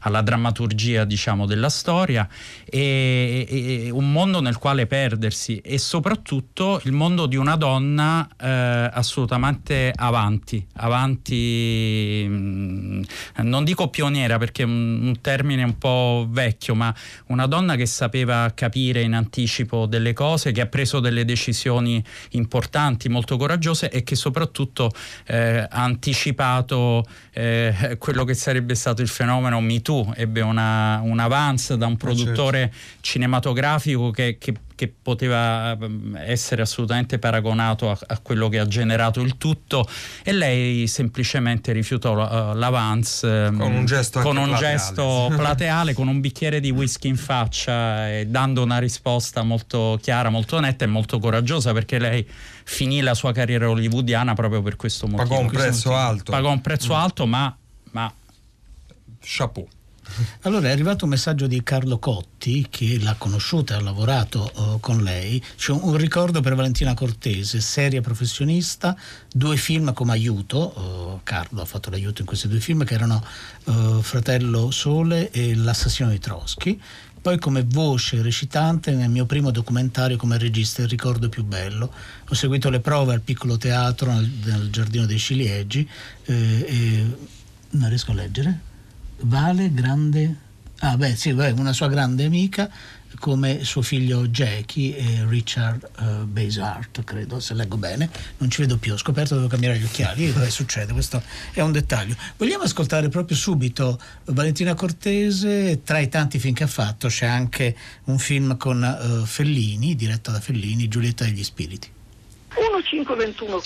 [0.02, 2.28] alla drammaturgia diciamo, della storia
[2.66, 8.90] e, e, un mondo nel quale perdersi e soprattutto il mondo di una donna eh,
[8.94, 13.02] assolutamente avanti, avanti mh, mm,
[13.44, 16.94] non dico pioniera perché è un, un, termine un po' vecchio, ma
[17.28, 23.10] una donna che sapeva capire in anticipo delle cose, che ha preso delle decisioni importanti,
[23.10, 24.92] molto coraggiose e che soprattutto
[25.26, 31.18] eh, ha anticipato eh, quello che sarebbe stato il fenomeno Me Too, ebbe una, un
[31.18, 32.78] avance da un produttore certo.
[33.02, 39.20] cinematografico che, che che poteva ehm, essere assolutamente paragonato a, a, quello che ha generato
[39.20, 39.86] il tutto
[40.24, 44.78] e lei semplicemente rifiutò uh, l'avance ehm, con un gesto, con un plateale.
[44.78, 50.30] gesto plateale con un bicchiere di whisky in faccia e dando una risposta molto chiara,
[50.30, 52.26] molto netta e molto coraggiosa perché lei
[52.64, 55.28] finì la sua carriera hollywoodiana proprio per questo motivo.
[55.28, 56.32] Pagò un prezzo alto.
[56.32, 56.98] Pagò un prezzo mm.
[56.98, 57.54] alto ma,
[57.92, 58.14] ma
[59.20, 59.68] chapeau.
[60.42, 64.80] Allora è arrivato un messaggio di Carlo Cotti che l'ha conosciuta e ha lavorato uh,
[64.80, 65.42] con lei.
[65.56, 68.96] C'è un, un, ricordo per Valentina Cortese, seria professionista,
[69.32, 70.74] due film come aiuto.
[70.80, 73.24] Uh, Carlo ha fatto l'aiuto in questi due film che erano
[73.66, 76.80] uh, Fratello Sole e L'assassino di Trotsky.
[77.22, 81.92] Poi come voce recitante nel mio primo documentario come regista Il ricordo più bello.
[82.30, 85.88] Ho seguito le prove al piccolo teatro nel, nel Giardino dei Ciliegi
[86.24, 87.18] eh, e
[87.72, 88.68] non riesco a leggere
[89.22, 90.48] Vale, grande...
[90.82, 92.72] Ah beh sì, una sua grande amica
[93.20, 98.78] come suo figlio Jackie e Richard uh, Basehart, credo, se leggo bene, non ci vedo
[98.78, 100.94] più, ho scoperto che devo cambiare gli occhiali, cosa succede?
[100.94, 101.22] Questo
[101.54, 102.16] è un dettaglio.
[102.38, 107.76] Vogliamo ascoltare proprio subito Valentina Cortese, tra i tanti film che ha fatto c'è anche
[108.06, 111.92] un film con uh, Fellini, diretto da Fellini, Giulietta degli Spiriti.
[112.56, 113.60] 1 5 21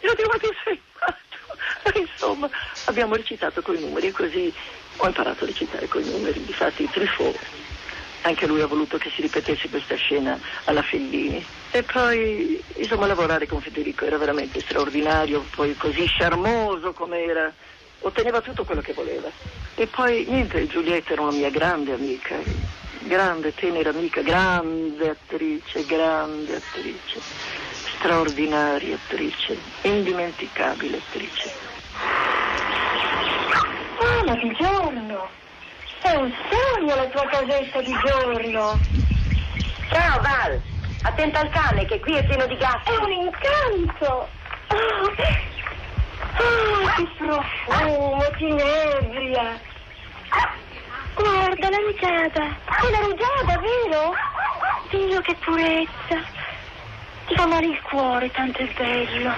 [0.00, 0.82] e l'abbiamo disegnato.
[1.94, 2.50] Insomma,
[2.86, 4.52] abbiamo recitato con i numeri e così
[4.96, 6.44] ho imparato a recitare con i numeri.
[6.44, 7.38] Difatti Truffaut,
[8.22, 11.44] anche lui ha voluto che si ripetesse questa scena alla Fellini.
[11.70, 17.52] E poi, insomma, lavorare con Federico era veramente straordinario, poi così charmoso come era,
[18.00, 19.30] otteneva tutto quello che voleva.
[19.74, 22.36] E poi, niente, Giulietta era una mia grande amica,
[23.00, 27.63] grande, tenera amica, grande attrice, grande attrice
[27.98, 31.52] straordinaria attrice, indimenticabile attrice.
[33.98, 35.28] Ah, ma di giorno!
[36.00, 38.78] È un sogno la tua casetta di giorno!
[39.90, 40.60] Ciao Val!
[41.02, 42.92] Attenta al cane che qui è pieno di gatti!
[42.92, 44.28] È un incanto!
[44.68, 45.06] Oh,
[46.36, 49.60] oh che profumo, ti inebria!
[51.14, 52.56] Guarda la rugiada!
[52.64, 54.14] È la rugiada, vero?
[54.90, 56.43] Dio, che purezza!
[57.26, 59.32] Ti fa male il cuore, tanto è bello.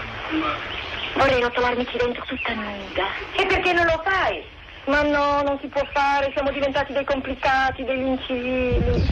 [1.14, 3.04] Vorrei rotolarmici dentro tutta nuda.
[3.36, 4.42] E perché non lo fai?
[4.86, 9.06] Ma no, non si può fare, siamo diventati dei complicati, degli incivili.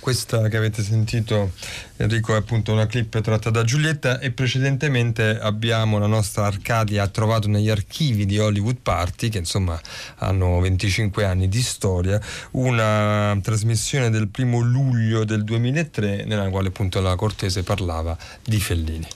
[0.00, 1.50] Questa che avete sentito
[1.98, 7.08] Enrico è appunto una clip tratta da Giulietta e precedentemente abbiamo la nostra Arcadia ha
[7.08, 9.80] trovato negli archivi di Hollywood Party che insomma
[10.16, 12.20] hanno 25 anni di storia
[12.52, 19.06] una trasmissione del primo luglio del 2003 nella quale appunto la Cortese parlava di Fellini.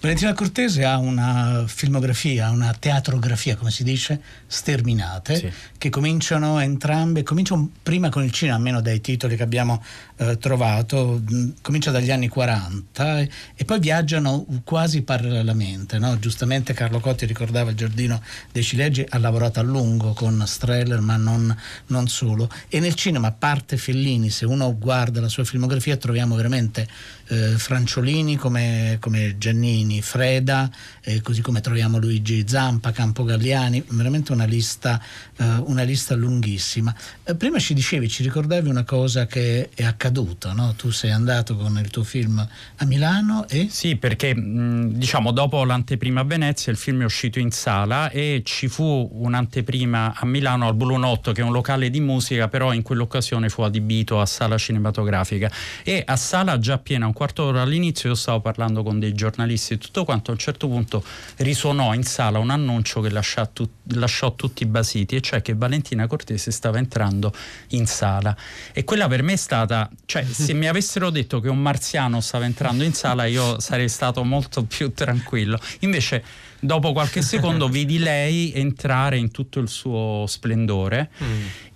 [0.00, 5.52] Valentina Cortese ha una filmografia, una teatrografia come si dice, sterminate Sì.
[5.78, 9.82] che cominciano entrambe, cominciano prima con il cinema, almeno dai titoli che abbiamo
[10.16, 11.22] eh, trovato,
[11.62, 15.98] comincia dagli anni 40 e, e poi viaggiano quasi parallelamente.
[15.98, 16.18] no?
[16.18, 21.16] Giustamente Carlo Cotti ricordava il Giardino dei Ciliegi, ha lavorato a lungo con Streller, ma
[21.16, 22.48] non, non solo.
[22.68, 26.86] E nel cinema, a parte Fellini, se uno guarda la sua filmografia, troviamo veramente
[27.28, 30.70] eh, Franciolini come, come Giannini, Freda,
[31.02, 35.00] eh, così come troviamo Luigi Zampa, Campo Galliani, veramente una lista,
[35.36, 36.94] eh, una lista lunghissima.
[37.24, 40.74] Eh, prima ci dicevi, ci ricordavi una cosa che è accaduta, no?
[40.76, 43.68] tu sei andato con il tuo film a Milano e...
[43.70, 48.68] Sì, perché diciamo dopo l'anteprima a Venezia il film è uscito in sala e ci
[48.68, 53.48] fu un'anteprima a Milano al Bulunotto che è un locale di musica, però in quell'occasione
[53.48, 55.50] fu adibito a sala cinematografica
[55.82, 59.72] e a sala già piena, un quarto d'ora all'inizio io stavo parlando con dei giornalisti
[59.72, 60.30] e tutto quanto.
[60.30, 61.02] A un certo punto
[61.38, 66.06] risuonò in sala un annuncio che lasciò, tu- lasciò tutti basiti e cioè che Valentina
[66.06, 67.32] Cortese stava entrando
[67.68, 68.36] in sala.
[68.72, 72.44] E quella per me è stata, cioè se mi avessero detto che un marziano stava
[72.44, 75.58] entrando in sala io sarei stato molto più tranquillo.
[75.80, 76.22] Invece
[76.60, 81.10] dopo qualche secondo vidi lei entrare in tutto il suo splendore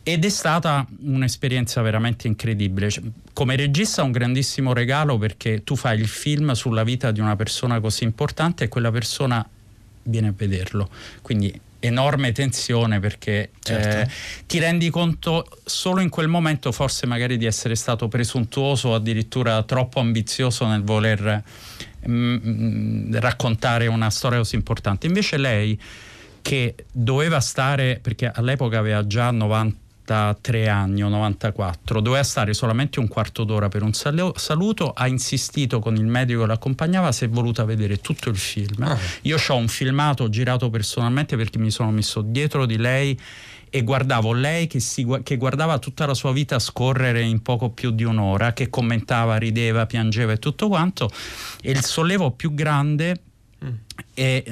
[0.03, 2.91] ed è stata un'esperienza veramente incredibile.
[2.91, 7.37] Cioè, Come regista un grandissimo regalo perché tu fai il film sulla vita di una
[7.37, 9.47] persona così importante e quella persona
[10.05, 10.89] viene a vederlo.
[11.23, 13.97] Quindi enorme tensione perché Certo.
[13.97, 14.09] eh,
[14.47, 19.63] ti rendi conto solo in quel momento forse magari di essere stato presuntuoso o addirittura
[19.63, 21.43] troppo ambizioso nel voler
[22.07, 25.07] mm, mm, raccontare una storia così importante.
[25.07, 25.81] Invece lei
[26.43, 29.31] che doveva stare, perché all'epoca aveva già
[30.11, 35.07] 93 anni o 94, doveva stare solamente un quarto d'ora per un sal- saluto, ha
[35.07, 38.99] insistito con il medico che l'accompagnava, si è voluta vedere tutto il film.
[39.23, 43.19] Io ho un filmato girato personalmente perché mi sono messo dietro di lei
[43.73, 47.93] e guardavo lei che, si che guardava tutta la sua vita scorrere in poco più
[47.93, 51.09] di un'ora, che commentava, rideva, piangeva e tutto quanto.
[51.63, 53.21] E il sollevo più grande
[54.13, 54.43] è,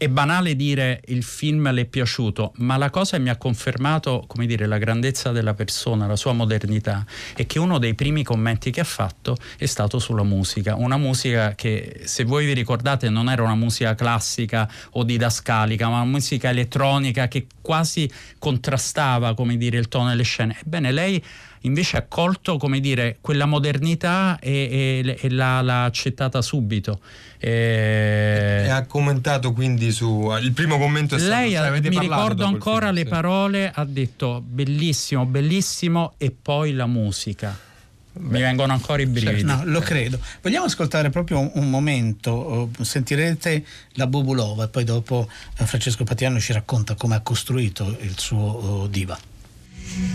[0.00, 4.24] è banale dire il film le è piaciuto, ma la cosa che mi ha confermato,
[4.26, 7.04] come dire, la grandezza della persona, la sua modernità,
[7.36, 10.74] è che uno dei primi commenti che ha fatto è stato sulla musica.
[10.74, 15.96] Una musica che, se voi vi ricordate, non era una musica classica o didascalica, ma
[15.96, 20.56] una musica elettronica che quasi contrastava, come dire, il tono delle scene.
[20.64, 21.22] Ebbene, lei
[21.62, 27.00] invece ha colto come dire quella modernità e, e- e l'ha, l'ha accettata subito
[27.38, 30.30] Eh, E ha commentato quindi su.
[30.40, 31.34] Il primo commento è stato.
[31.34, 33.08] lei cioè, ha- avete mi ricordo ancora film, le sì.
[33.08, 37.68] parole ha detto bellissimo bellissimo e poi la musica
[38.12, 40.18] mi vengono ancora i brividi No, lo credo.
[40.42, 46.02] Vogliamo ascoltare proprio un, un momento, oh, sentirete la Bobulova e poi dopo eh, Francesco
[46.04, 49.16] Patiano ci racconta come ha costruito il suo oh, diva.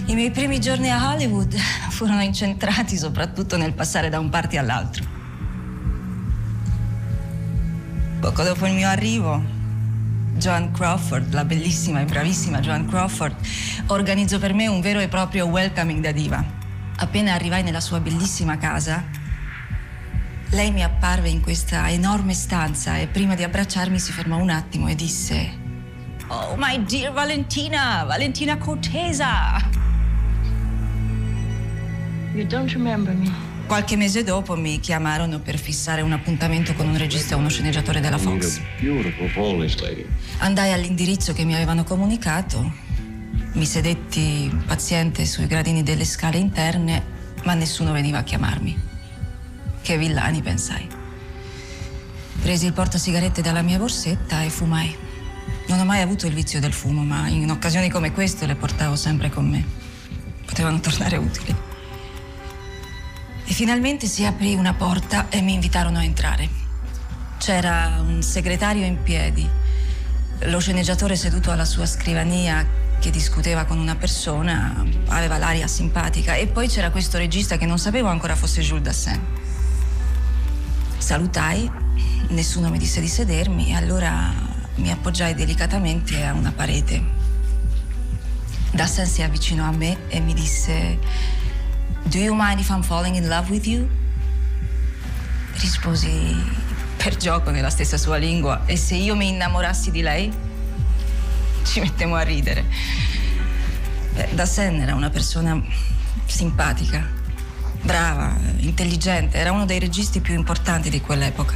[0.06, 1.54] I miei primi giorni a Hollywood
[1.90, 5.04] furono incentrati soprattutto nel passare da un party all'altro.
[8.22, 9.44] Poco dopo il mio arrivo,
[10.38, 13.36] Joan Crawford, la bellissima e bravissima Joan Crawford,
[13.88, 16.44] organizzò per me un vero e proprio welcoming da diva.
[16.98, 19.04] Appena arrivai nella sua bellissima casa,
[20.52, 24.88] lei mi apparve in questa enorme stanza e prima di abbracciarmi si fermò un attimo
[24.88, 25.64] e disse
[26.28, 29.62] Oh, my dear Valentina, Valentina Cortesa.
[32.34, 33.32] You don't remember me.
[33.68, 38.00] Qualche mese dopo mi chiamarono per fissare un appuntamento con un regista e uno sceneggiatore
[38.00, 38.60] della Fox.
[38.80, 40.06] Beautiful boneless lady.
[40.40, 42.72] Andai all'indirizzo che mi avevano comunicato,
[43.54, 47.04] mi sedetti paziente sui gradini delle scale interne,
[47.44, 48.82] ma nessuno veniva a chiamarmi.
[49.82, 50.88] Che villani, pensai.
[52.42, 55.05] Presi il portasigarette dalla mia borsetta e fumai.
[55.68, 58.96] Non ho mai avuto il vizio del fumo, ma in occasioni come queste le portavo
[58.96, 59.66] sempre con me.
[60.46, 61.56] Potevano tornare utili.
[63.48, 66.50] E finalmente si aprì una porta e mi invitarono a entrare.
[67.38, 69.48] C'era un segretario in piedi,
[70.40, 72.66] lo sceneggiatore seduto alla sua scrivania
[73.00, 77.78] che discuteva con una persona, aveva l'aria simpatica, e poi c'era questo regista che non
[77.78, 79.22] sapevo ancora fosse Jules Dassin.
[80.98, 81.70] Salutai,
[82.30, 84.34] nessuno mi disse di sedermi, e allora
[84.76, 87.02] mi appoggiai delicatamente a una parete.
[88.72, 90.98] Dassin si avvicinò a me e mi disse:
[92.04, 93.88] Do you mind if I'm falling in love with you?
[95.54, 96.36] Risposi
[96.98, 100.32] per gioco nella stessa sua lingua e se io mi innamorassi di lei?
[101.64, 102.66] Ci mettemmo a ridere.
[104.14, 105.62] Beh, Dassen era una persona
[106.26, 107.08] simpatica,
[107.82, 111.54] brava, intelligente, era uno dei registi più importanti di quell'epoca.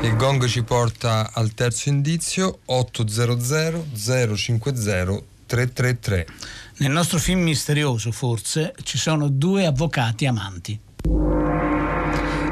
[0.00, 3.84] Il gong ci porta al terzo indizio 800
[4.36, 6.26] 050 333.
[6.76, 10.78] Nel nostro film misterioso, forse, ci sono due avvocati amanti.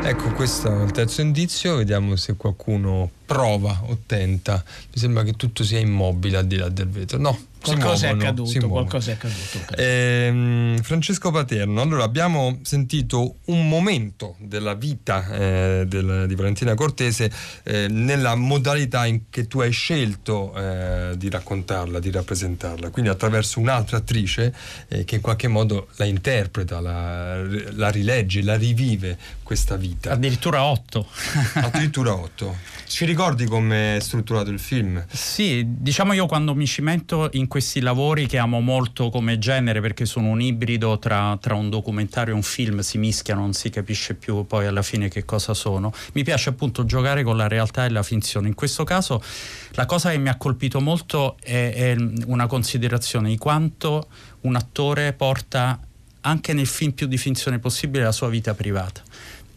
[0.02, 4.64] Ecco, questo è il terzo indizio, vediamo se qualcuno prova o tenta.
[4.64, 7.18] Mi sembra che tutto sia immobile al di là del vetro.
[7.18, 7.38] No,
[7.74, 9.76] Qualcosa è accaduto, qualcosa è accaduto.
[9.76, 17.30] Ehm, Francesco Paterno, allora abbiamo sentito un momento della vita eh, del- di Valentina Cortese
[17.62, 23.60] eh, nella modalità in che tu hai scelto eh, di raccontarla, di rappresentarla, quindi attraverso
[23.60, 24.54] un'altra attrice
[24.88, 27.42] eh, che in qualche modo la interpreta, la,
[27.72, 29.16] la rilegge, la rivive
[29.46, 30.10] questa vita.
[30.10, 31.06] Addirittura otto.
[31.54, 32.56] Addirittura otto.
[32.84, 35.04] Ci ricordi come è strutturato il film?
[35.08, 40.04] Sì, diciamo io quando mi cimento in questi lavori che amo molto come genere perché
[40.04, 44.14] sono un ibrido tra, tra un documentario e un film, si mischiano, non si capisce
[44.14, 45.92] più poi alla fine che cosa sono.
[46.14, 48.48] Mi piace appunto giocare con la realtà e la finzione.
[48.48, 49.22] In questo caso
[49.70, 54.08] la cosa che mi ha colpito molto è, è una considerazione di quanto
[54.40, 55.78] un attore porta
[56.22, 59.02] anche nel film più di finzione possibile la sua vita privata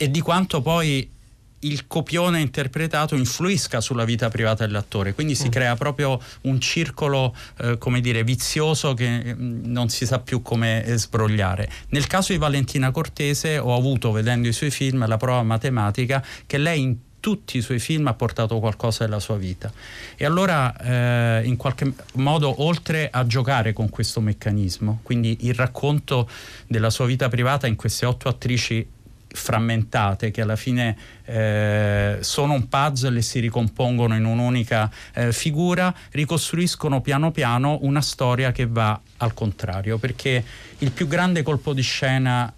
[0.02, 1.18] e di quanto poi
[1.64, 7.78] il copione interpretato influisca sulla vita privata dell'attore, quindi si crea proprio un circolo, eh,
[7.78, 11.70] come dire, vizioso che mm, non si sa più come eh, sbrogliare.
[11.90, 16.58] Nel caso di Valentina Cortese ho avuto, vedendo i suoi film, la prova matematica che
[16.58, 19.70] lei in tutti i suoi film ha portato qualcosa della sua vita.
[20.16, 26.30] E allora, eh, in qualche modo, oltre a giocare con questo meccanismo, quindi il racconto
[26.68, 28.88] della sua vita privata in queste otto attrici
[29.32, 35.94] frammentate che alla fine eh, sono un puzzle e si ricompongono in un'unica eh, figura,
[36.12, 40.44] ricostruiscono piano piano una storia che va al contrario, perché
[40.80, 42.52] il più grande colpo di scena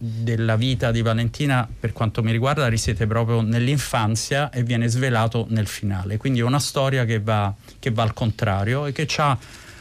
[0.00, 5.66] della vita di Valentina per quanto mi riguarda risiede proprio nell'infanzia e viene svelato nel
[5.66, 6.16] finale.
[6.16, 9.36] Quindi è una storia che va, che va al contrario e che ha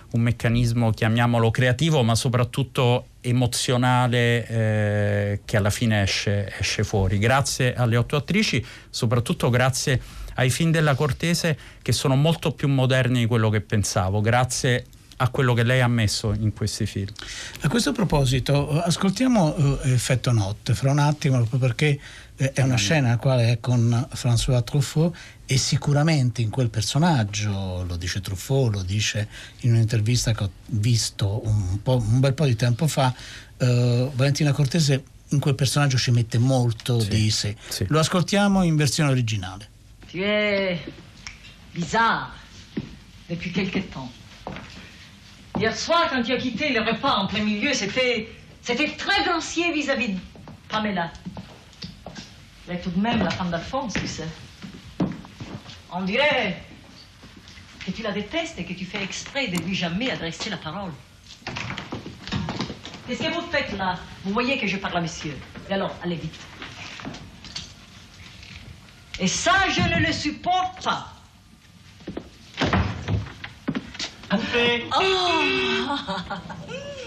[0.09, 7.17] un meccanismo chiamiamolo creativo ma soprattutto emozionale eh, che alla fine esce, esce fuori.
[7.17, 10.01] Grazie alle otto attrici soprattutto grazie
[10.35, 14.21] ai film della Cortese che sono molto più moderni di quello che pensavo.
[14.21, 14.85] Grazie
[15.17, 17.07] a quello che lei ha messo in questi film.
[17.61, 21.99] A questo proposito, ascoltiamo eh, Effetto Notte fra un attimo, proprio perché
[22.35, 25.15] eh, è una scena nella quale è con François Truffaut
[25.49, 29.27] e sicuramente in quel personaggio, lo dice Truffaut, lo dice
[29.61, 33.13] in un'intervista che ho visto un, po', un bel po' di tempo fa,
[33.57, 37.55] eh, Valentina Cortese in quel personaggio ci mette molto di sé.
[37.87, 39.69] Lo ascoltiamo in versione originale.
[40.11, 40.79] Tu es
[41.73, 42.31] bizarre
[43.27, 44.11] depuis quelque temps.
[45.57, 48.27] Hier soir, quand tu as quitté le repas en plein milieu, c'était.
[48.67, 50.19] C'était très grossier vis-à-vis de
[50.67, 51.09] Pamela.
[52.67, 54.27] Elle est tout de même la femme d'Alphonse, tu sais.
[55.91, 56.61] On dirait
[57.85, 60.91] que tu la détestes et que tu fais exprès de lui jamais adresser la parole.
[63.07, 63.97] Qu'est-ce que vous faites là?
[64.25, 65.37] Vous voyez que je parle à monsieur.
[65.69, 66.35] Et alors, allez vite.
[69.19, 71.13] Et ça, je ne le supporte pas.
[74.29, 74.37] Oh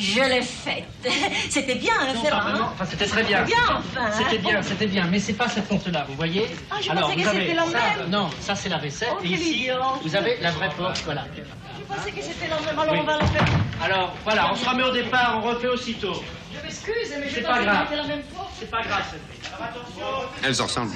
[0.00, 0.84] Je l'ai faite.
[1.50, 2.70] C'était bien, hein, Non, Ferrand pas vraiment.
[2.72, 3.44] Enfin, c'était très bien.
[3.44, 4.00] C'était bien, enfin.
[4.06, 4.10] hein.
[4.16, 5.06] C'était bien, c'était bien.
[5.10, 8.08] Mais c'est pas cette porte-là, vous voyez Ah, je Alors, pensais que c'était même.
[8.10, 9.10] Non, ça c'est la vaisselle.
[9.12, 9.68] Oh, et ici,
[10.02, 11.24] vous avez la vraie porte, voilà.
[11.36, 12.98] Je pensais que c'était la même, alors Oui.
[13.02, 13.44] on va la faire.
[13.82, 16.22] Alors, voilà, on se remet au départ, on refait aussitôt.
[16.56, 17.86] Je m'excuse, mais je C'est pensais pas que grave.
[17.90, 18.50] c'était la même fois.
[18.58, 19.52] C'est pas grave, Sophie.
[19.54, 20.28] Alors attention.
[20.42, 20.92] Elles se ressemblent.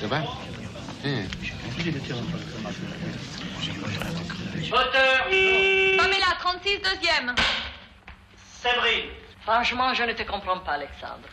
[0.00, 0.22] Ça va
[1.04, 1.24] Hein.
[4.70, 5.24] Moteur
[5.98, 7.34] Pamela, 36 deuxième.
[8.62, 9.10] Séverine.
[9.42, 11.28] Franchement, je ne te comprends pas, Alexandre.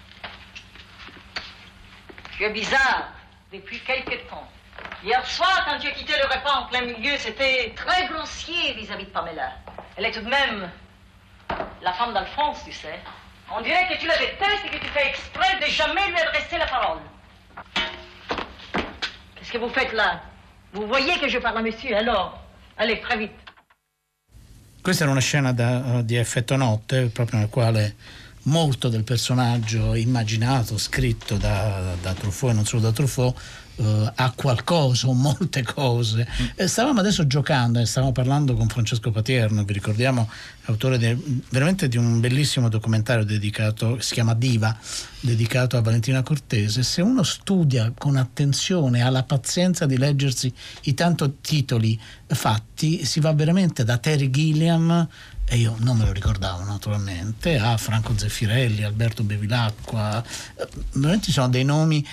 [2.36, 3.10] Tu es bizarre
[3.54, 4.48] depuis quelque temps.
[5.04, 9.06] Hier soir, quand tu as quitté le repas en plein milieu, c'était très grossier vis-à-vis
[9.06, 9.52] de Pamela.
[9.96, 10.72] Elle est tout de même
[11.82, 13.00] la femme d'Alphonse, tu sais.
[13.52, 16.58] On dirait que tu la détestes et que tu fais exprès de jamais lui adresser
[16.58, 17.00] la parole.
[19.36, 20.22] Qu'est-ce que vous faites là?
[20.74, 22.40] Vous voyez que je parle à monsieur, alors?
[22.78, 23.49] Allez, très vite.
[24.82, 27.96] Questa era una scena da- eh, di effetto notte, proprio nel quale
[28.44, 33.38] molto del personaggio immaginato, scritto da, da Truffaut e non solo da Truffaut,
[33.80, 36.28] eh, a qualcosa o molte cose.
[36.56, 40.30] Eh, stavamo adesso giocando e stavamo parlando con Francesco Patierno, vi ricordiamo,
[40.66, 41.18] autore de-
[41.50, 44.78] veramente di un bellissimo documentario dedicato, si chiama Diva,
[45.22, 46.84] dedicato a Valentina Cortese.
[46.84, 50.54] Se uno studia con attenzione, ha la pazienza di leggersi
[50.84, 55.08] i tanti titoli fatti, si va veramente da Terry Gilliam
[55.50, 60.24] e io non me lo ricordavo naturalmente, a Franco Zeffirelli, Alberto Bevilacqua,
[60.56, 62.06] eh, veramente sono dei nomi,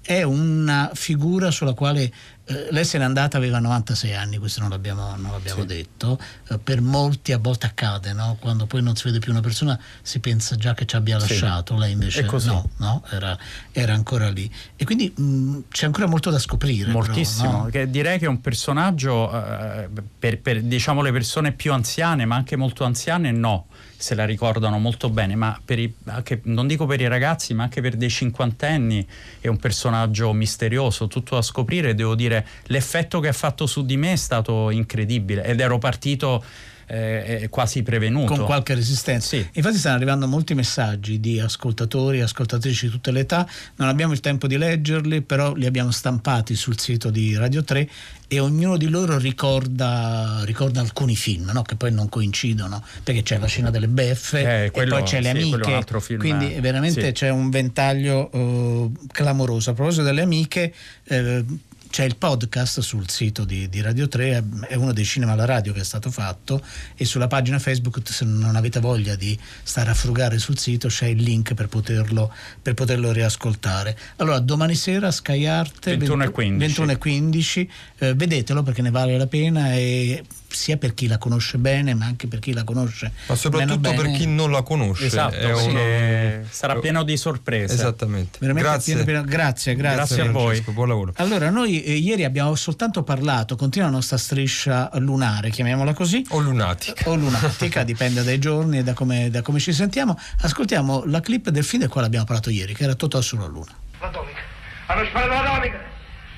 [0.00, 2.10] è una figura sulla quale
[2.48, 5.66] eh, lei se n'è andata, aveva 96 anni, questo non l'abbiamo, non l'abbiamo Sì.
[5.66, 6.18] detto,
[6.50, 8.36] Eh, per molti a volte accade, no?
[8.40, 11.28] quando poi non si vede più una persona si pensa già che ci abbia Sì.
[11.28, 13.02] lasciato, lei invece no, no?
[13.10, 13.36] Era,
[13.72, 14.50] era ancora lì.
[14.76, 16.86] E quindi mh, c'è ancora molto da scoprire.
[16.86, 17.64] però, Moltissimo, no?
[17.66, 19.88] che direi che è un personaggio eh,
[20.18, 23.66] per, per, diciamo le persone più anziane, ma anche molto anziane, no,
[23.98, 27.80] se la ricordano molto bene, ma i, anche, non dico per i ragazzi, ma anche
[27.80, 29.04] per dei cinquantenni
[29.40, 31.96] è un personaggio misterioso, tutto da scoprire.
[31.96, 36.44] Devo dire, l'effetto che ha fatto su di me è stato incredibile ed ero partito
[36.88, 38.34] eh, quasi prevenuto.
[38.34, 39.36] con qualche resistenza.
[39.36, 44.12] Infatti stanno arrivando molti messaggi di ascoltatori e ascoltatrici di tutte le età, non abbiamo
[44.12, 47.88] il tempo di leggerli, però li abbiamo stampati sul sito di Radio 3
[48.30, 51.62] e ognuno di loro ricorda, ricorda alcuni film no?
[51.62, 55.20] che poi non coincidono, perché c'è La scena delle beffe Eh, e quello- poi c'è
[55.20, 57.12] Le sì, amiche, quindi eh, veramente sì.
[57.12, 59.70] c'è un ventaglio eh, clamoroso.
[59.70, 60.72] A proposito delle amiche,
[61.04, 61.44] eh,
[61.90, 65.72] c'è il podcast sul sito di, di Radio 3, è uno dei cinema alla radio
[65.72, 66.62] che è stato fatto
[66.94, 71.06] e sulla pagina Facebook se non avete voglia di stare a frugare sul sito c'è
[71.06, 73.96] il link per poterlo, per poterlo riascoltare.
[74.16, 76.66] Allora domani sera Sky Arte 21 e 15.
[76.66, 81.18] 21 e 15, eh, vedetelo perché ne vale la pena e sia per chi la
[81.18, 84.62] conosce bene ma anche per chi la conosce Ma soprattutto meno per chi non la
[84.62, 85.06] conosce.
[85.06, 85.68] Esatto, è sì.
[85.68, 87.74] uno- Eh, sarà pieno di sorprese.
[87.74, 88.38] Esattamente.
[88.40, 88.94] Veramente grazie.
[88.94, 89.96] pieno, pieno- grazie, grazie.
[90.16, 90.60] Grazie a voi.
[90.68, 91.12] Buon lavoro.
[91.16, 96.24] Allora, noi eh, ieri abbiamo soltanto parlato, continua la nostra striscia lunare, chiamiamola così.
[96.30, 97.08] O lunatica.
[97.10, 100.18] O lunatica, dipende dai giorni e da come, da come ci sentiamo.
[100.40, 103.72] Ascoltiamo la clip del film del quale abbiamo parlato ieri, che era Totò sulla luna.
[104.00, 104.38] L'atomica.
[104.86, 105.78] Hanno sparato l'atomica.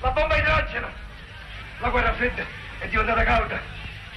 [0.01, 0.87] La bomba a idrogeno.
[1.81, 2.43] La guerra fredda
[2.79, 3.59] è diventata calda.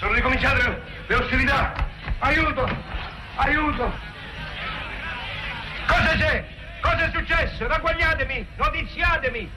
[0.04, 1.72] Sono ricominciate le, le ostilità.
[2.18, 2.68] Aiuto!
[3.36, 3.90] Aiuto!
[5.86, 6.44] Cosa c'è?
[6.82, 7.66] Cosa è successo?
[7.66, 8.46] Ragguagliatemi!
[8.56, 9.50] Notiziatemi!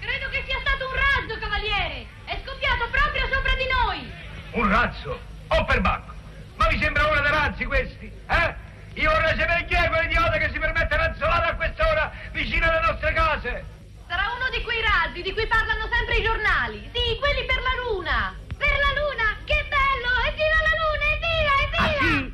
[0.00, 2.06] Credo che sia stato un razzo, cavaliere!
[2.26, 4.12] È scoppiato proprio sopra di noi!
[4.50, 5.18] Un razzo?
[5.48, 6.12] O per bacco?
[6.56, 8.54] Ma mi sembra uno dei razzi questi, eh?
[9.00, 13.10] Io vorrei sapere chi è quell'idiota che si permette razzolare a quest'ora vicino alle nostre
[13.14, 13.64] case!
[14.06, 16.90] Sarà uno di quei razzi di cui parlano sempre i giornali!
[16.92, 18.36] Sì, quelli per la luna!
[18.58, 19.36] Per la luna!
[19.44, 20.10] Che bello!
[20.28, 21.04] Evviva la luna!
[21.12, 21.54] Evviva!
[21.90, 22.30] Evviva!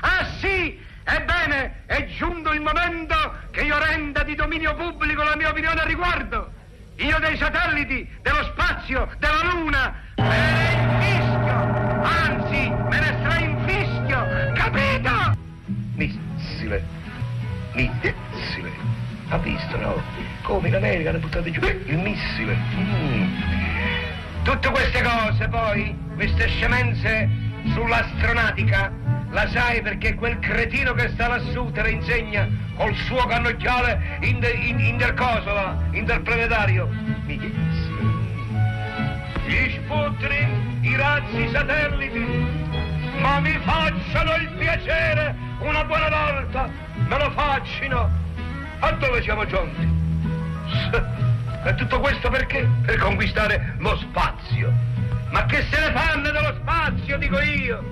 [0.00, 0.86] Ah sì?
[1.04, 3.16] Ebbene, è giunto il momento
[3.50, 6.52] che io renda di dominio pubblico la mia opinione al riguardo.
[6.96, 7.36] Io dei
[7.68, 11.56] satelliti, dello spazio, della luna, me ne infischio.
[12.02, 14.26] Anzi, me ne strainfischio.
[14.54, 15.36] Capito?
[15.94, 16.84] Missile.
[17.74, 18.72] Missile.
[19.28, 20.02] Ha visto, no?
[20.42, 22.56] Come in America hanno buttato giù il missile.
[22.74, 23.34] Mm.
[24.44, 27.28] Tutte queste cose poi, queste scemenze
[27.74, 28.90] sull'astronautica,
[29.30, 34.54] la sai perché quel cretino che sta lassù te le insegna col suo cannocchiale inter,
[34.54, 37.17] in, intercosola, interplanetario.
[41.18, 42.24] I razzi satelliti,
[43.20, 48.26] ma mi facciano il piacere una buona volta, me lo faccino.
[48.80, 49.96] A dove siamo giunti?
[51.64, 52.68] E tutto questo perché?
[52.84, 54.72] Per conquistare lo spazio.
[55.30, 57.82] Ma che se ne fanno dello spazio, dico io?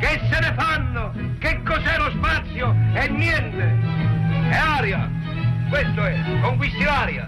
[0.00, 1.12] Che se ne fanno?
[1.38, 2.74] Che cos'è lo spazio?
[2.92, 3.78] È niente.
[4.50, 5.08] È aria.
[5.68, 6.20] Questo è.
[6.40, 7.25] Conquisti l'aria.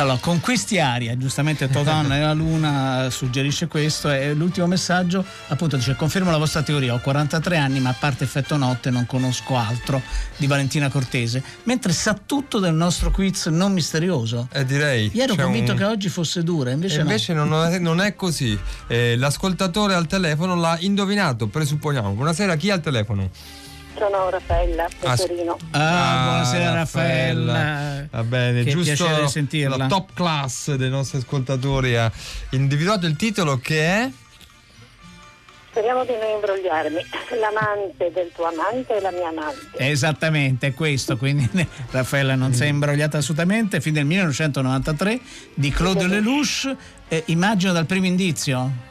[0.00, 6.30] Allora, conquisti aria, giustamente Totan nella Luna suggerisce questo e l'ultimo messaggio appunto dice confermo
[6.30, 10.00] la vostra teoria, ho 43 anni ma a parte effetto notte non conosco altro
[10.38, 14.48] di Valentina Cortese, mentre sa tutto del nostro quiz non misterioso.
[14.52, 15.10] Eh, direi.
[15.12, 17.44] Io ero convinto un- che oggi fosse dura, invece, E invece no.
[17.44, 18.58] non, è, non è così.
[18.86, 22.12] Eh, l'ascoltatore al telefono l'ha indovinato, presupponiamo.
[22.12, 23.28] Buonasera, chi è al telefono?
[24.00, 25.26] Sono Raffaella, Ah, sì.
[25.26, 25.58] Torino.
[25.72, 28.06] Ah, buonasera Raffaella.
[28.10, 28.94] Va bene, Che giusto.
[28.94, 29.76] piacere sentirla.
[29.76, 32.10] La top class dei nostri ascoltatori ha
[32.52, 34.10] individuato il titolo che è.
[35.70, 36.96] Speriamo di non imbrogliarmi.
[37.40, 39.76] L'amante del tuo amante è la mia amante.
[39.76, 41.46] Esattamente, è questo, quindi
[41.90, 45.20] Raffaella non si è imbrogliata assolutamente, fin del 1993
[45.52, 46.74] di Claude Lelouch,
[47.08, 48.88] eh, immagino dal primo indizio.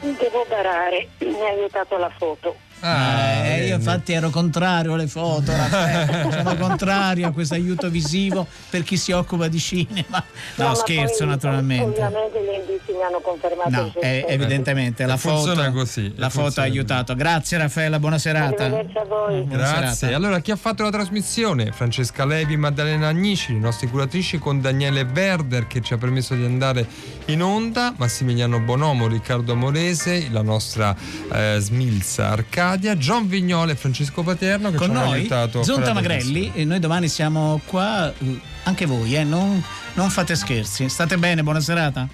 [0.00, 2.56] Devo barare, mi ha aiutato la foto.
[2.84, 3.66] Eh, vedi.
[3.68, 6.30] io infatti ero contrario alle foto, Raffaele.
[6.30, 10.22] sono contrario a questo aiuto visivo per chi si occupa di cinema.
[10.56, 12.02] No, ma scherzo naturalmente.
[12.02, 14.26] Ovviamente gli indizi mi hanno confermato No, è, stile.
[14.28, 17.14] evidentemente la Funziona foto, così, la foto ha aiutato.
[17.14, 18.64] Grazie Raffaella, buona serata.
[18.66, 18.70] A
[19.08, 19.42] voi.
[19.42, 19.94] Buona Grazie.
[19.94, 20.16] serata.
[20.16, 21.72] Allora, chi ha fatto la trasmissione?
[21.72, 26.44] Francesca Levi, Maddalena Agnici, le nostre curatrici con Daniele Verder che ci ha permesso di
[26.44, 26.86] andare
[27.26, 30.94] in onda, Massimiliano Bonomo, Riccardo Amorese, la nostra
[31.32, 32.28] eh, Smilza
[32.74, 35.62] Arcadia, John Vignole e Francesco Paterno che Con ci hanno noi, aiutato.
[35.62, 39.62] Zonta Magrelli, e noi domani siamo qua, eh, anche voi, eh, non,
[39.94, 40.88] non fate scherzi.
[40.88, 42.08] State bene, buona serata.